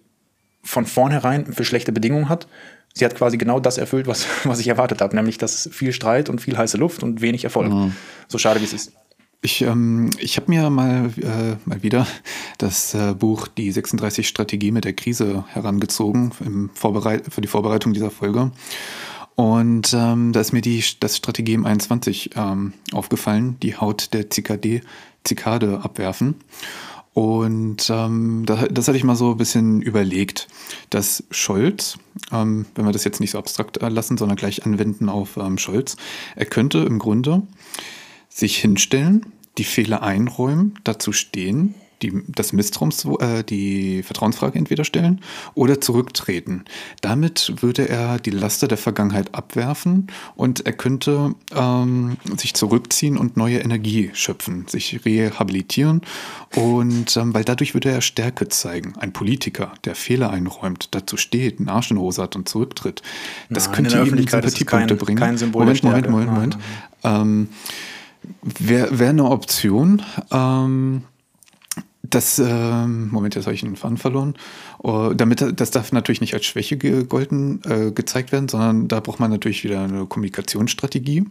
[0.62, 2.46] von vornherein für schlechte Bedingungen hat,
[2.94, 6.29] sie hat quasi genau das erfüllt, was, was ich erwartet habe, nämlich dass viel Streit
[6.29, 7.72] und viel heiße Luft und wenig Erfolg.
[7.72, 7.94] Mhm.
[8.29, 8.92] So schade wie es ist.
[9.40, 12.07] Ich, ähm, ich habe mir mal, äh, mal wieder
[12.59, 17.92] das äh, Buch Die 36 Strategie mit der Krise herangezogen im Vorbereit für die Vorbereitung
[17.92, 18.51] dieser Folge.
[19.37, 24.29] Und ähm, da ist mir die, das Strategie im 21 ähm, aufgefallen, die Haut der
[24.29, 24.81] Zikade,
[25.22, 26.35] Zikade abwerfen.
[27.14, 30.48] Und ähm, das, das hatte ich mal so ein bisschen überlegt,
[30.90, 31.96] dass Scholz,
[32.33, 35.96] ähm, wenn wir das jetzt nicht so abstrakt lassen, sondern gleich anwenden auf ähm, Scholz,
[36.35, 37.42] er könnte im Grunde
[38.38, 39.27] sich hinstellen,
[39.59, 45.20] die Fehler einräumen, dazu stehen, die, das Misstrauens, äh, die Vertrauensfrage entweder stellen
[45.55, 46.64] oder zurücktreten.
[47.01, 53.37] Damit würde er die Laster der Vergangenheit abwerfen und er könnte ähm, sich zurückziehen und
[53.37, 56.03] neue Energie schöpfen, sich rehabilitieren
[56.55, 58.94] und ähm, weil dadurch würde er Stärke zeigen.
[58.98, 63.03] Ein Politiker, der Fehler einräumt, dazu steht, einen Arsch in Hose hat und zurücktritt,
[63.51, 65.18] das Nein, könnte ihm Sympathiepunkte bringen.
[65.18, 66.59] Kein Symbol Moment, Moment, Moment, Moment.
[67.03, 67.48] Ähm,
[68.42, 70.02] Wäre wär eine Option.
[70.31, 71.02] Ähm,
[72.02, 74.35] das, äh, Moment, jetzt habe ich einen Faden verloren.
[74.83, 79.20] Uh, damit, das darf natürlich nicht als Schwäche gegolten, äh, gezeigt werden, sondern da braucht
[79.20, 81.26] man natürlich wieder eine Kommunikationsstrategie.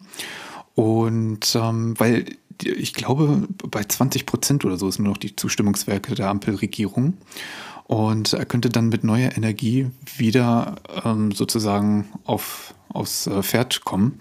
[0.75, 2.25] Und ähm, weil
[2.61, 7.13] ich glaube, bei 20 Prozent oder so ist nur noch die Zustimmungswerke der Ampelregierung.
[7.85, 14.17] Und er könnte dann mit neuer Energie wieder ähm, sozusagen auf, aufs äh, Pferd kommen.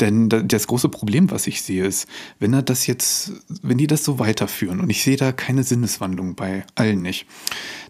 [0.00, 4.02] Denn das große Problem, was ich sehe, ist, wenn er das jetzt, wenn die das
[4.02, 7.26] so weiterführen, und ich sehe da keine Sinneswandlung bei allen nicht,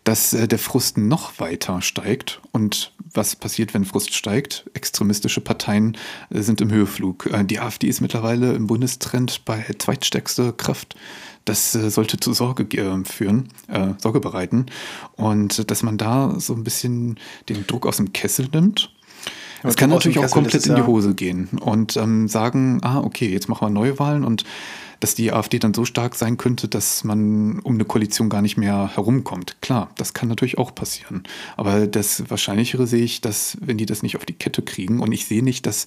[0.02, 2.40] dass äh, der Frust noch weiter steigt.
[2.50, 4.68] Und was passiert, wenn Frust steigt?
[4.74, 5.96] Extremistische Parteien
[6.30, 7.30] äh, sind im Höheflug.
[7.44, 10.96] Die AfD ist mittlerweile im Bundestrend bei zweitstärkste Kraft.
[11.44, 12.66] Das sollte zu Sorge
[13.04, 14.66] führen, äh, Sorge bereiten.
[15.16, 18.92] Und dass man da so ein bisschen den Druck aus dem Kessel nimmt
[19.62, 23.48] es kann natürlich auch komplett in die Hose gehen und ähm, sagen, ah, okay, jetzt
[23.48, 24.44] machen wir Neuwahlen und
[25.00, 28.58] dass die AfD dann so stark sein könnte, dass man um eine Koalition gar nicht
[28.58, 29.56] mehr herumkommt.
[29.62, 31.22] Klar, das kann natürlich auch passieren.
[31.56, 35.12] Aber das Wahrscheinlichere sehe ich, dass, wenn die das nicht auf die Kette kriegen, und
[35.12, 35.86] ich sehe nicht, dass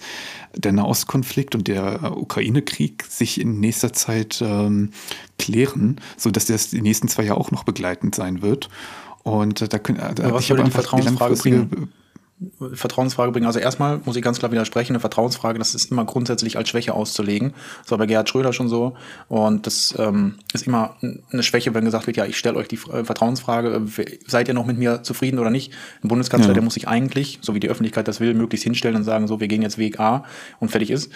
[0.55, 4.89] der Nahostkonflikt und der Ukraine-Krieg sich in nächster Zeit ähm,
[5.37, 8.69] klären, sodass das die nächsten zwei Jahre auch noch begleitend sein wird.
[9.21, 11.65] Und da, können, da was ich einfach die langfristige.
[11.65, 11.93] Bringen?
[12.73, 13.45] Vertrauensfrage bringen.
[13.45, 16.93] Also erstmal muss ich ganz klar widersprechen, eine Vertrauensfrage, das ist immer grundsätzlich als Schwäche
[16.93, 17.53] auszulegen.
[17.83, 18.95] Das war bei Gerhard Schröder schon so.
[19.29, 20.95] Und das ähm, ist immer
[21.31, 23.81] eine Schwäche, wenn gesagt wird, ja, ich stelle euch die äh, Vertrauensfrage,
[24.27, 25.73] seid ihr noch mit mir zufrieden oder nicht?
[26.03, 26.53] Ein Bundeskanzler, ja.
[26.53, 29.39] der muss sich eigentlich, so wie die Öffentlichkeit das will, möglichst hinstellen und sagen, so,
[29.39, 30.25] wir gehen jetzt Weg A
[30.59, 31.11] und fertig ist.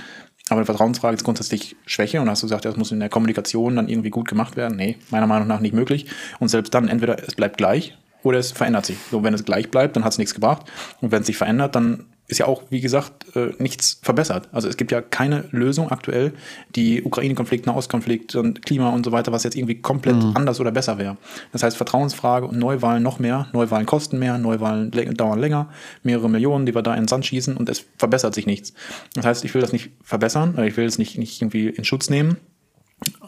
[0.49, 3.75] Aber eine Vertrauensfrage ist grundsätzlich Schwäche und hast du gesagt, das muss in der Kommunikation
[3.75, 4.77] dann irgendwie gut gemacht werden.
[4.77, 6.05] Nee, meiner Meinung nach nicht möglich.
[6.39, 7.97] Und selbst dann, entweder es bleibt gleich
[8.27, 8.97] oder es verändert sich.
[9.09, 10.65] So, wenn es gleich bleibt, dann hat es nichts gebracht.
[11.01, 14.49] Und wenn es sich verändert, dann ist ja auch, wie gesagt, äh, nichts verbessert.
[14.51, 16.33] Also es gibt ja keine Lösung aktuell,
[16.75, 20.33] die Ukraine-Konflikt, Nahostkonflikt und Klima und so weiter, was jetzt irgendwie komplett mhm.
[20.35, 21.15] anders oder besser wäre.
[21.53, 23.47] Das heißt, Vertrauensfrage und Neuwahlen noch mehr.
[23.53, 25.69] Neuwahlen kosten mehr, Neuwahlen dauern länger,
[26.03, 28.73] mehrere Millionen, die wir da in den Sand schießen und es verbessert sich nichts.
[29.13, 32.09] Das heißt, ich will das nicht verbessern, ich will es nicht, nicht irgendwie in Schutz
[32.09, 32.35] nehmen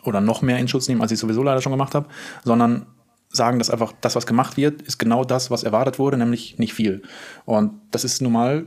[0.03, 2.07] oder noch mehr in Schutz nehmen, als ich sowieso leider schon gemacht habe,
[2.43, 2.85] sondern
[3.29, 6.73] sagen, dass einfach das, was gemacht wird, ist genau das, was erwartet wurde, nämlich nicht
[6.73, 7.03] viel.
[7.45, 8.65] Und das ist nun mal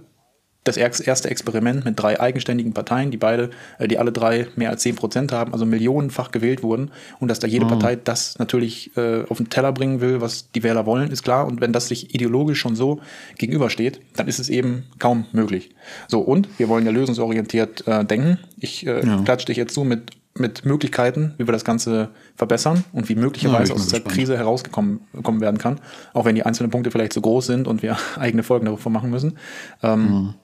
[0.64, 4.82] das erste Experiment mit drei eigenständigen Parteien, die beide, äh, die alle drei mehr als
[4.82, 6.92] zehn Prozent haben, also millionenfach gewählt wurden.
[7.18, 7.70] Und dass da jede mhm.
[7.70, 11.46] Partei das natürlich äh, auf den Teller bringen will, was die Wähler wollen, ist klar.
[11.46, 13.00] Und wenn das sich ideologisch schon so
[13.38, 15.70] gegenübersteht, dann ist es eben kaum möglich.
[16.06, 18.38] So, und wir wollen ja lösungsorientiert äh, denken.
[18.56, 19.20] Ich äh, ja.
[19.24, 23.72] klatsche dich jetzt zu mit mit Möglichkeiten, wie wir das Ganze verbessern und wie möglicherweise
[23.72, 25.80] ja, aus dieser Krise herausgekommen kommen werden kann,
[26.14, 29.10] auch wenn die einzelnen Punkte vielleicht zu groß sind und wir eigene Folgen davon machen
[29.10, 29.38] müssen.
[29.82, 30.34] Ähm, mhm.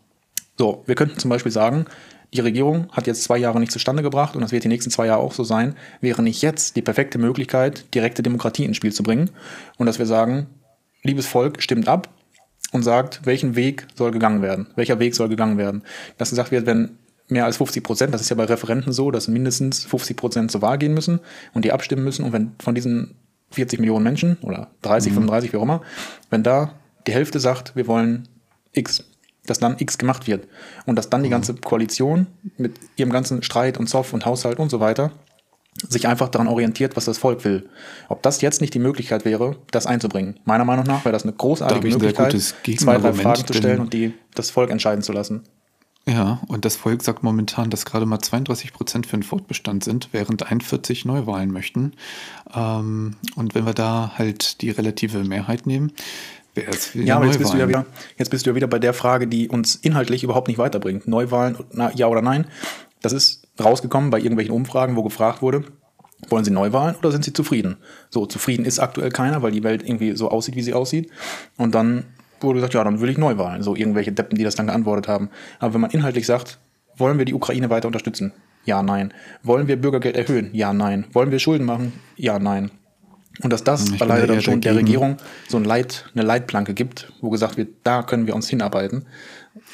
[0.58, 1.86] So, wir könnten zum Beispiel sagen,
[2.34, 5.06] die Regierung hat jetzt zwei Jahre nicht zustande gebracht und das wird die nächsten zwei
[5.06, 9.02] Jahre auch so sein, wäre nicht jetzt die perfekte Möglichkeit, direkte Demokratie ins Spiel zu
[9.02, 9.30] bringen
[9.78, 10.48] und dass wir sagen,
[11.02, 12.10] liebes Volk, stimmt ab
[12.72, 15.82] und sagt, welchen Weg soll gegangen werden, welcher Weg soll gegangen werden.
[16.18, 19.28] Dass gesagt wird, wenn mehr als 50 Prozent, das ist ja bei Referenten so, dass
[19.28, 21.20] mindestens 50 Prozent zur Wahl gehen müssen
[21.54, 22.24] und die abstimmen müssen.
[22.24, 23.14] Und wenn von diesen
[23.50, 25.16] 40 Millionen Menschen oder 30, mhm.
[25.16, 25.82] 35, wie auch immer,
[26.30, 26.72] wenn da
[27.06, 28.28] die Hälfte sagt, wir wollen
[28.72, 29.04] X,
[29.46, 30.46] dass dann X gemacht wird
[30.86, 31.32] und dass dann die mhm.
[31.32, 35.12] ganze Koalition mit ihrem ganzen Streit und Zoff und Haushalt und so weiter
[35.88, 37.68] sich einfach daran orientiert, was das Volk will.
[38.08, 40.40] Ob das jetzt nicht die Möglichkeit wäre, das einzubringen.
[40.44, 44.14] Meiner Meinung nach wäre das eine großartige Möglichkeit, zwei, drei Fragen zu stellen und die,
[44.34, 45.44] das Volk entscheiden zu lassen.
[46.08, 50.08] Ja, und das Volk sagt momentan, dass gerade mal 32 Prozent für den Fortbestand sind,
[50.12, 51.92] während 41 Neuwahlen möchten.
[52.54, 55.92] Ähm, und wenn wir da halt die relative Mehrheit nehmen,
[56.54, 57.84] wäre es Ja, aber jetzt bist, du ja wieder,
[58.16, 61.06] jetzt bist du ja wieder bei der Frage, die uns inhaltlich überhaupt nicht weiterbringt.
[61.06, 62.46] Neuwahlen, na, ja oder nein?
[63.02, 65.64] Das ist rausgekommen bei irgendwelchen Umfragen, wo gefragt wurde,
[66.30, 67.76] wollen Sie Neuwahlen oder sind Sie zufrieden?
[68.08, 71.10] So, zufrieden ist aktuell keiner, weil die Welt irgendwie so aussieht, wie sie aussieht.
[71.58, 72.06] Und dann
[72.40, 73.62] wurde gesagt, ja, dann will ich Neuwahlen.
[73.62, 75.30] So irgendwelche Deppen, die das dann geantwortet haben.
[75.58, 76.58] Aber wenn man inhaltlich sagt,
[76.96, 78.32] wollen wir die Ukraine weiter unterstützen?
[78.64, 79.14] Ja, nein.
[79.42, 80.50] Wollen wir Bürgergeld erhöhen?
[80.52, 81.06] Ja, nein.
[81.12, 81.92] Wollen wir Schulden machen?
[82.16, 82.70] Ja, nein.
[83.40, 84.60] Und dass das ich leider dann schon dagegen.
[84.60, 85.16] der Regierung
[85.48, 89.06] so ein Leit, eine Leitplanke gibt, wo gesagt wird, da können wir uns hinarbeiten,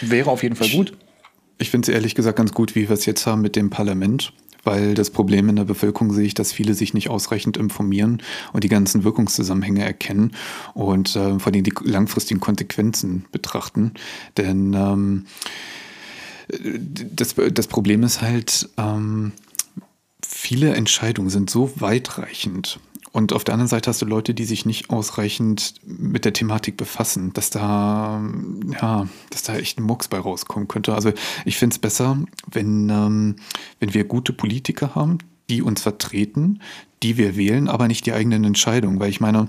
[0.01, 0.91] wäre auf jeden Fall gut.
[0.91, 3.71] Ich, ich finde es ehrlich gesagt ganz gut, wie wir es jetzt haben mit dem
[3.71, 4.33] Parlament
[4.65, 8.23] weil das Problem in der Bevölkerung sehe ich, dass viele sich nicht ausreichend informieren
[8.53, 10.33] und die ganzen Wirkungszusammenhänge erkennen
[10.75, 13.93] und äh, vor allem die langfristigen Konsequenzen betrachten.
[14.37, 15.27] Denn ähm,
[16.49, 19.33] das, das Problem ist halt, ähm,
[20.27, 22.79] viele Entscheidungen sind so weitreichend
[23.15, 26.77] und auf der anderen Seite hast du Leute, die sich nicht ausreichend mit der Thematik
[26.77, 28.21] befassen, dass da,
[28.83, 30.97] ja, dass da echt ein Mucks bei rauskommen könnte.
[30.97, 31.13] Also
[31.45, 32.19] ich finde es besser,
[32.51, 33.37] wenn, ähm,
[33.79, 36.59] wenn wir gute Politiker haben, die uns vertreten,
[37.05, 38.99] die wir wählen, aber nicht die eigenen Entscheidungen.
[38.99, 39.47] Weil ich meine,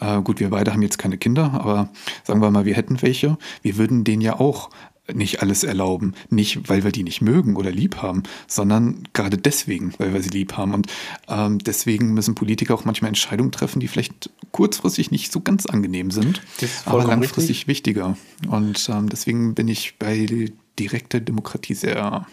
[0.00, 1.90] äh, gut, wir beide haben jetzt keine Kinder, aber
[2.22, 4.70] sagen wir mal, wir hätten welche, wir würden denen ja auch
[5.12, 6.14] nicht alles erlauben.
[6.30, 10.30] Nicht, weil wir die nicht mögen oder lieb haben, sondern gerade deswegen, weil wir sie
[10.30, 10.72] lieb haben.
[10.72, 10.86] Und
[11.28, 16.10] ähm, deswegen müssen Politiker auch manchmal Entscheidungen treffen, die vielleicht kurzfristig nicht so ganz angenehm
[16.10, 16.42] sind,
[16.86, 17.66] aber langfristig richtig.
[17.66, 18.16] wichtiger.
[18.48, 22.26] Und ähm, deswegen bin ich bei direkter Demokratie sehr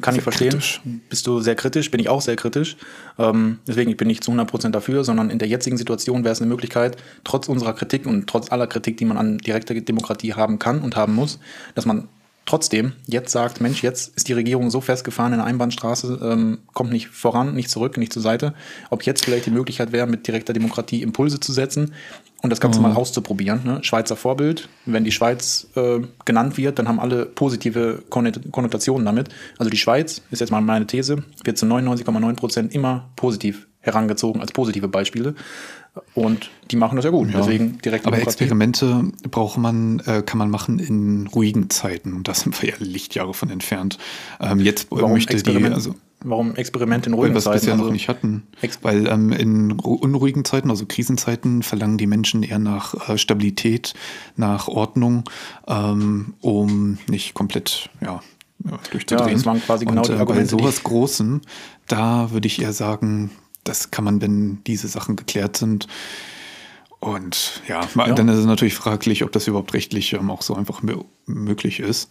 [0.00, 0.50] kann ich verstehen.
[0.50, 0.80] Kritisch.
[1.08, 2.76] Bist du sehr kritisch, bin ich auch sehr kritisch.
[3.18, 6.40] Ähm, deswegen bin ich nicht zu 100% dafür, sondern in der jetzigen Situation wäre es
[6.40, 10.58] eine Möglichkeit, trotz unserer Kritik und trotz aller Kritik, die man an direkter Demokratie haben
[10.58, 11.38] kann und haben muss,
[11.74, 12.08] dass man
[12.46, 16.92] trotzdem jetzt sagt, Mensch, jetzt ist die Regierung so festgefahren in der Einbahnstraße, ähm, kommt
[16.92, 18.54] nicht voran, nicht zurück, nicht zur Seite.
[18.90, 21.92] Ob jetzt vielleicht die Möglichkeit wäre, mit direkter Demokratie Impulse zu setzen,
[22.44, 22.88] und das Ganze mhm.
[22.88, 23.62] mal auszuprobieren.
[23.64, 23.78] Ne?
[23.82, 29.30] Schweizer Vorbild, wenn die Schweiz äh, genannt wird, dann haben alle positive Konnotationen damit.
[29.56, 34.42] Also die Schweiz, ist jetzt mal meine These, wird zu 99,9 Prozent immer positiv herangezogen
[34.42, 35.34] als positive Beispiele.
[36.12, 37.30] Und die machen das ja gut.
[37.30, 37.38] Ja.
[37.38, 38.06] Deswegen direkt.
[38.06, 42.12] Aber Experimente braucht man, äh, kann man machen in ruhigen Zeiten.
[42.12, 43.96] Und da sind wir ja Lichtjahre von entfernt.
[44.38, 47.58] Ähm, jetzt Warum möchte die, also warum Experimente in Weil ruhigen wir es Zeiten?
[47.58, 48.42] bisher Also, noch nicht hatten.
[48.82, 53.94] Weil ähm, in ru- unruhigen Zeiten, also Krisenzeiten, verlangen die Menschen eher nach äh, Stabilität,
[54.36, 55.24] nach Ordnung,
[55.68, 58.20] ähm, um nicht komplett ja,
[58.64, 59.28] ja, durchzudrehen.
[59.28, 61.40] Ja, das waren quasi genau Und, die äh, bei Argumente, die sowas Großem,
[61.86, 63.30] da würde ich eher sagen,
[63.62, 65.86] das kann man, wenn diese Sachen geklärt sind.
[67.00, 68.14] Und ja, Ja.
[68.14, 71.80] dann ist es natürlich fraglich, ob das überhaupt rechtlich ähm, auch so einfach mö- möglich
[71.80, 72.08] ist.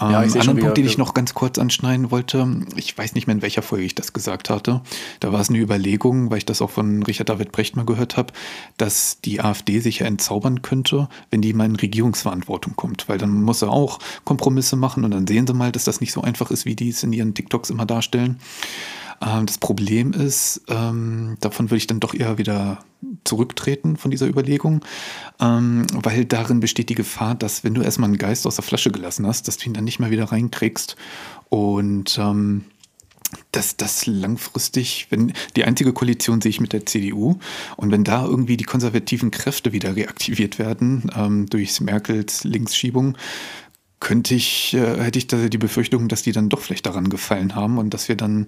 [0.00, 3.26] Ähm, Ja, anderen wieder- Punkt, den ich noch ganz kurz anschneiden wollte, ich weiß nicht
[3.26, 4.82] mehr, in welcher Folge ich das gesagt hatte.
[5.18, 8.16] Da war es eine Überlegung, weil ich das auch von Richard David Brecht mal gehört
[8.16, 8.32] habe,
[8.76, 13.08] dass die AfD sich ja entzaubern könnte, wenn die mal in Regierungsverantwortung kommt.
[13.08, 16.12] Weil dann muss er auch Kompromisse machen und dann sehen sie mal, dass das nicht
[16.12, 18.38] so einfach ist, wie die es in ihren TikToks immer darstellen.
[19.20, 22.78] Ähm, das Problem ist, ähm, davon würde ich dann doch eher wieder
[23.24, 24.84] zurücktreten von dieser Überlegung,
[25.40, 28.90] ähm, weil darin besteht die Gefahr, dass wenn du erstmal einen Geist aus der Flasche
[28.90, 30.96] gelassen hast, dass du ihn dann nicht mehr wieder reinkriegst.
[31.48, 32.64] Und ähm,
[33.52, 37.38] dass das langfristig, wenn die einzige Koalition sehe ich mit der CDU
[37.76, 43.16] und wenn da irgendwie die konservativen Kräfte wieder reaktiviert werden ähm, durch Merkels Linksschiebung,
[44.00, 47.54] könnte ich, äh, hätte ich da die Befürchtung, dass die dann doch vielleicht daran gefallen
[47.54, 48.46] haben und dass wir dann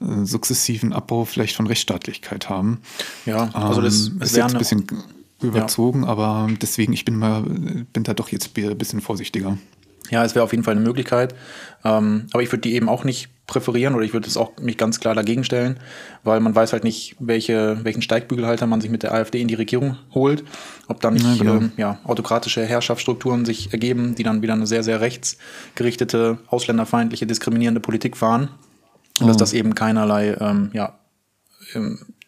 [0.00, 2.80] äh, sukzessiven Abbau vielleicht von Rechtsstaatlichkeit haben.
[3.26, 4.86] Ja, also das Ähm, ist jetzt ein bisschen
[5.42, 9.56] überzogen, aber deswegen, ich bin mal, bin da doch jetzt ein bisschen vorsichtiger.
[10.10, 11.34] ja, es wäre auf jeden Fall eine Möglichkeit.
[11.84, 14.78] Ähm, aber ich würde die eben auch nicht präferieren oder ich würde es auch mich
[14.78, 15.78] ganz klar dagegen stellen,
[16.24, 19.54] weil man weiß halt nicht, welche, welchen Steigbügelhalter man sich mit der AfD in die
[19.54, 20.42] Regierung holt.
[20.88, 21.54] Ob dann nicht Ja, genau.
[21.56, 27.80] ähm, ja, autokratische Herrschaftsstrukturen sich ergeben, die dann wieder eine sehr, sehr rechtsgerichtete, ausländerfeindliche, diskriminierende
[27.80, 28.48] Politik fahren.
[29.20, 29.40] Und dass Oh.
[29.40, 30.98] das eben keinerlei ähm, ja,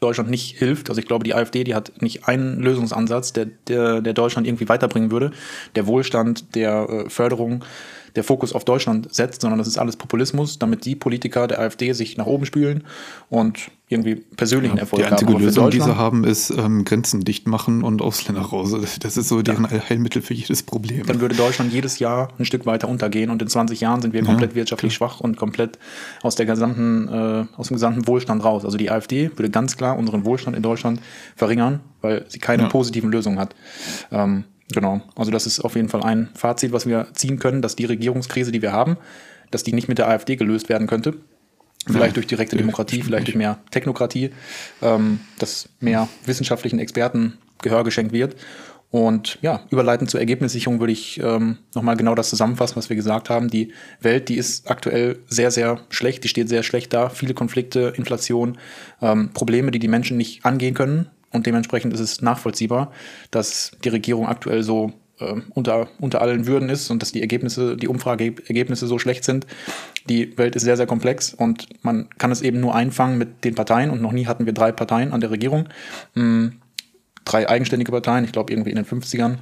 [0.01, 0.89] Deutschland nicht hilft.
[0.91, 4.69] Also ich glaube, die AfD, die hat nicht einen Lösungsansatz, der, der, der Deutschland irgendwie
[4.69, 5.33] weiterbringen würde.
[5.75, 7.65] Der Wohlstand, der äh, Förderung,
[8.17, 11.93] der Fokus auf Deutschland setzt, sondern das ist alles Populismus, damit die Politiker der AfD
[11.93, 12.85] sich nach oben spülen
[13.31, 15.43] und irgendwie persönlichen Erfolg Die einzige haben.
[15.43, 18.75] Lösung, die sie haben, ist ähm, Grenzen dicht machen und Ausländer raus.
[19.01, 21.05] Das ist so deren Heilmittel für jedes Problem.
[21.07, 24.23] dann würde Deutschland jedes Jahr ein Stück weiter untergehen und in 20 Jahren sind wir
[24.23, 25.79] komplett wirtschaftlich schwach und komplett
[26.23, 28.65] aus der gesamten, äh, aus dem gesamten Wohlstand raus.
[28.65, 31.01] Also die AfD würde ganz klar unseren Wohlstand in Deutschland
[31.37, 32.69] verringern, weil sie keine Ja.
[32.69, 33.55] positiven Lösungen hat.
[34.11, 35.01] Ähm, genau.
[35.17, 38.53] Also das ist auf jeden Fall ein Fazit, was wir ziehen können, dass die Regierungskrise,
[38.53, 38.97] die wir haben,
[39.51, 41.15] dass die nicht mit der AfD gelöst werden könnte.
[41.87, 44.31] Vielleicht Ja, durch direkte Demokratie, vielleicht durch mehr Technokratie,
[44.83, 48.37] ähm, dass mehr wissenschaftlichen Experten Gehör geschenkt wird.
[48.93, 53.31] Und ja, überleitend zur Ergebnissicherung würde ich ähm, nochmal genau das zusammenfassen, was wir gesagt
[53.31, 53.49] haben.
[53.49, 53.73] Die
[54.03, 57.09] Welt, die ist aktuell sehr, sehr schlecht, die steht sehr schlecht da.
[57.09, 58.59] Viele Konflikte, Inflation,
[59.01, 61.07] ähm, Probleme, die die Menschen nicht angehen können.
[61.33, 62.93] Und dementsprechend ist es nachvollziehbar,
[63.31, 67.77] dass die Regierung aktuell so ähm, unter, unter allen Würden ist und dass die Ergebnisse,
[67.77, 69.47] die Umfrageergebnisse so schlecht sind.
[70.09, 73.55] Die Welt ist sehr, sehr komplex und man kann es eben nur einfangen mit den
[73.55, 75.69] Parteien und noch nie hatten wir drei Parteien an der Regierung.
[76.15, 76.49] Mm,
[77.25, 79.39] Drei eigenständige Parteien, ich glaube irgendwie in den 50ern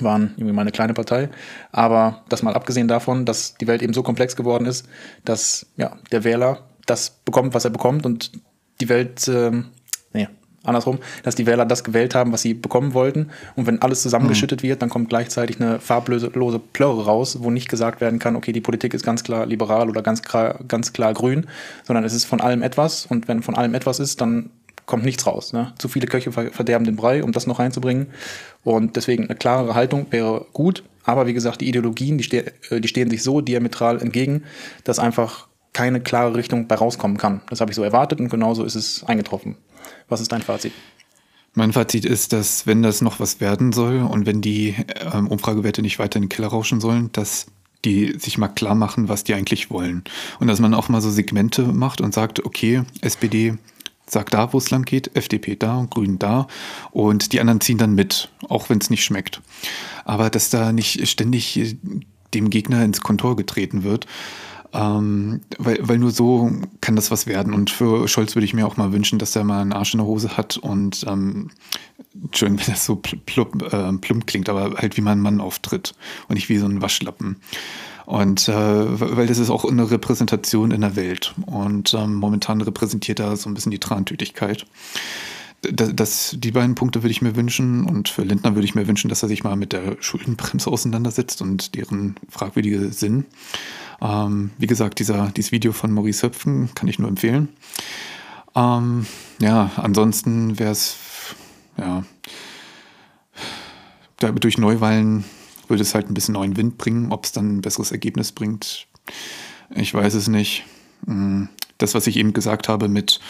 [0.00, 1.30] waren irgendwie mal eine kleine Partei.
[1.72, 4.86] Aber das mal abgesehen davon, dass die Welt eben so komplex geworden ist,
[5.24, 8.32] dass ja, der Wähler das bekommt, was er bekommt und
[8.80, 9.64] die Welt, nee,
[10.66, 13.30] andersrum, dass die Wähler das gewählt haben, was sie bekommen wollten.
[13.54, 17.68] Und wenn alles zusammengeschüttet wird, dann kommt gleichzeitig eine farblose lose Plörre raus, wo nicht
[17.68, 21.14] gesagt werden kann, okay, die Politik ist ganz klar liberal oder ganz klar, ganz klar
[21.14, 21.46] grün,
[21.84, 23.06] sondern es ist von allem etwas.
[23.06, 24.50] Und wenn von allem etwas ist, dann
[24.86, 25.52] kommt nichts raus.
[25.52, 25.72] Ne?
[25.78, 28.06] Zu viele Köche ver- verderben den Brei, um das noch reinzubringen.
[28.64, 30.84] Und deswegen eine klarere Haltung wäre gut.
[31.04, 34.44] Aber wie gesagt, die Ideologien, die, ste äh, die stehen sich so diametral entgegen,
[34.84, 37.42] dass einfach keine klare Richtung bei rauskommen kann.
[37.50, 39.56] Das habe ich so erwartet und genauso ist es eingetroffen.
[40.08, 40.72] Was ist dein Fazit?
[41.54, 44.74] Mein Fazit ist, dass wenn das noch was werden soll und wenn die
[45.12, 47.46] ähm, Umfragewerte nicht weiter in den Keller rauschen sollen, dass
[47.84, 50.04] die sich mal klar machen, was die eigentlich wollen.
[50.38, 53.56] Und dass man auch mal so Segmente macht und sagt, okay, SPD
[54.08, 56.46] sagt da, wo es lang geht, FDP da Grünen da
[56.90, 59.40] und die anderen ziehen dann mit, auch wenn es nicht schmeckt.
[60.04, 61.76] Aber dass da nicht ständig äh,
[62.34, 64.06] dem Gegner ins Kontor getreten wird,
[64.76, 67.54] ähm, weil, weil nur so kann das was werden.
[67.54, 69.98] Und für Scholz würde ich mir auch mal wünschen, dass er mal einen Arsch in
[69.98, 71.50] der Hose hat und ähm,
[72.32, 75.40] schön, wenn das so pl- plump, äh, plump klingt, aber halt wie man ein Mann
[75.40, 75.94] auftritt
[76.28, 77.36] und nicht wie so ein Waschlappen.
[78.04, 81.34] Und äh, weil das ist auch eine Repräsentation in der Welt.
[81.46, 84.64] Und ähm, momentan repräsentiert er so ein bisschen die Trantütigkeit.
[85.62, 87.84] Das, das, die beiden Punkte würde ich mir wünschen.
[87.84, 91.42] Und für Lindner würde ich mir wünschen, dass er sich mal mit der Schuldenbremse auseinandersetzt
[91.42, 93.24] und deren fragwürdige Sinn.
[94.00, 97.48] Ähm, wie gesagt, dieser, dieses Video von Maurice Höpfen kann ich nur empfehlen.
[98.54, 99.06] Ähm,
[99.40, 100.96] ja, ansonsten wäre es,
[101.78, 102.04] ja,
[104.18, 105.24] durch Neuwahlen
[105.68, 107.12] würde es halt ein bisschen neuen Wind bringen.
[107.12, 108.86] Ob es dann ein besseres Ergebnis bringt,
[109.74, 110.64] ich weiß es nicht.
[111.06, 113.20] Hm, das, was ich eben gesagt habe mit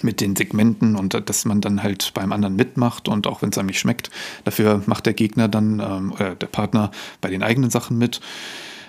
[0.00, 3.58] mit den Segmenten und dass man dann halt beim anderen mitmacht und auch wenn es
[3.58, 4.10] einem nicht schmeckt,
[4.44, 6.90] dafür macht der Gegner dann ähm, oder der Partner
[7.20, 8.22] bei den eigenen Sachen mit.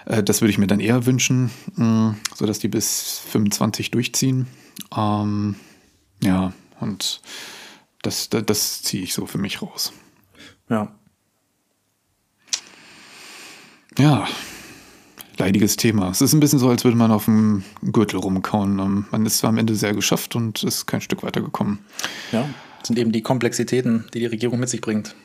[0.06, 4.48] Äh, das würde ich mir dann eher wünschen, mh, mm, sodass die bis 25 durchziehen.
[4.96, 5.56] Ähm,
[6.22, 7.22] ja, und
[8.02, 9.94] das, das, das ziehe ich so für mich raus.
[10.70, 10.94] Ja.
[13.98, 14.28] Ja,
[15.38, 16.10] leidiges Thema.
[16.10, 18.80] Es ist ein bisschen so, als würde man auf dem Gürtel rumkauen.
[18.80, 21.80] Ähm, man ist zwar am Ende sehr geschafft und ist kein Stück weiter gekommen.
[22.32, 22.50] Ja,
[22.80, 25.16] das sind eben die Komplexitäten, die die Regierung mit sich bringt.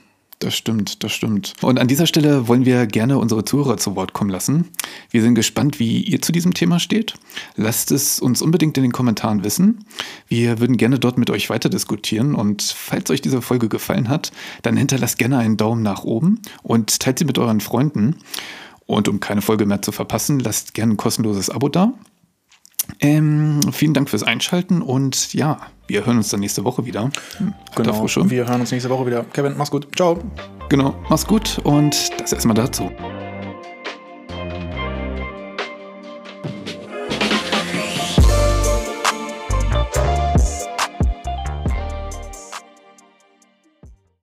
[0.40, 1.54] Das stimmt, das stimmt.
[1.62, 4.68] Und an dieser Stelle wollen wir gerne unsere Zuhörer zu Wort kommen lassen.
[5.10, 7.14] Wir sind gespannt, wie ihr zu diesem Thema steht.
[7.56, 9.84] Lasst es uns unbedingt in den Kommentaren wissen.
[10.28, 12.36] Wir würden gerne dort mit euch weiter diskutieren.
[12.36, 14.30] Und falls euch diese Folge gefallen hat,
[14.62, 18.14] dann hinterlasst gerne einen Daumen nach oben und teilt sie mit euren Freunden.
[18.86, 21.94] Und um keine Folge mehr zu verpassen, lasst gerne ein kostenloses Abo da.
[23.00, 27.10] Ähm, vielen Dank fürs Einschalten und ja, wir hören uns dann nächste Woche wieder.
[27.38, 29.24] Hm, genau, wir hören uns nächste Woche wieder.
[29.32, 29.88] Kevin, mach's gut.
[29.96, 30.18] Ciao.
[30.68, 32.90] Genau, mach's gut und das erstmal dazu.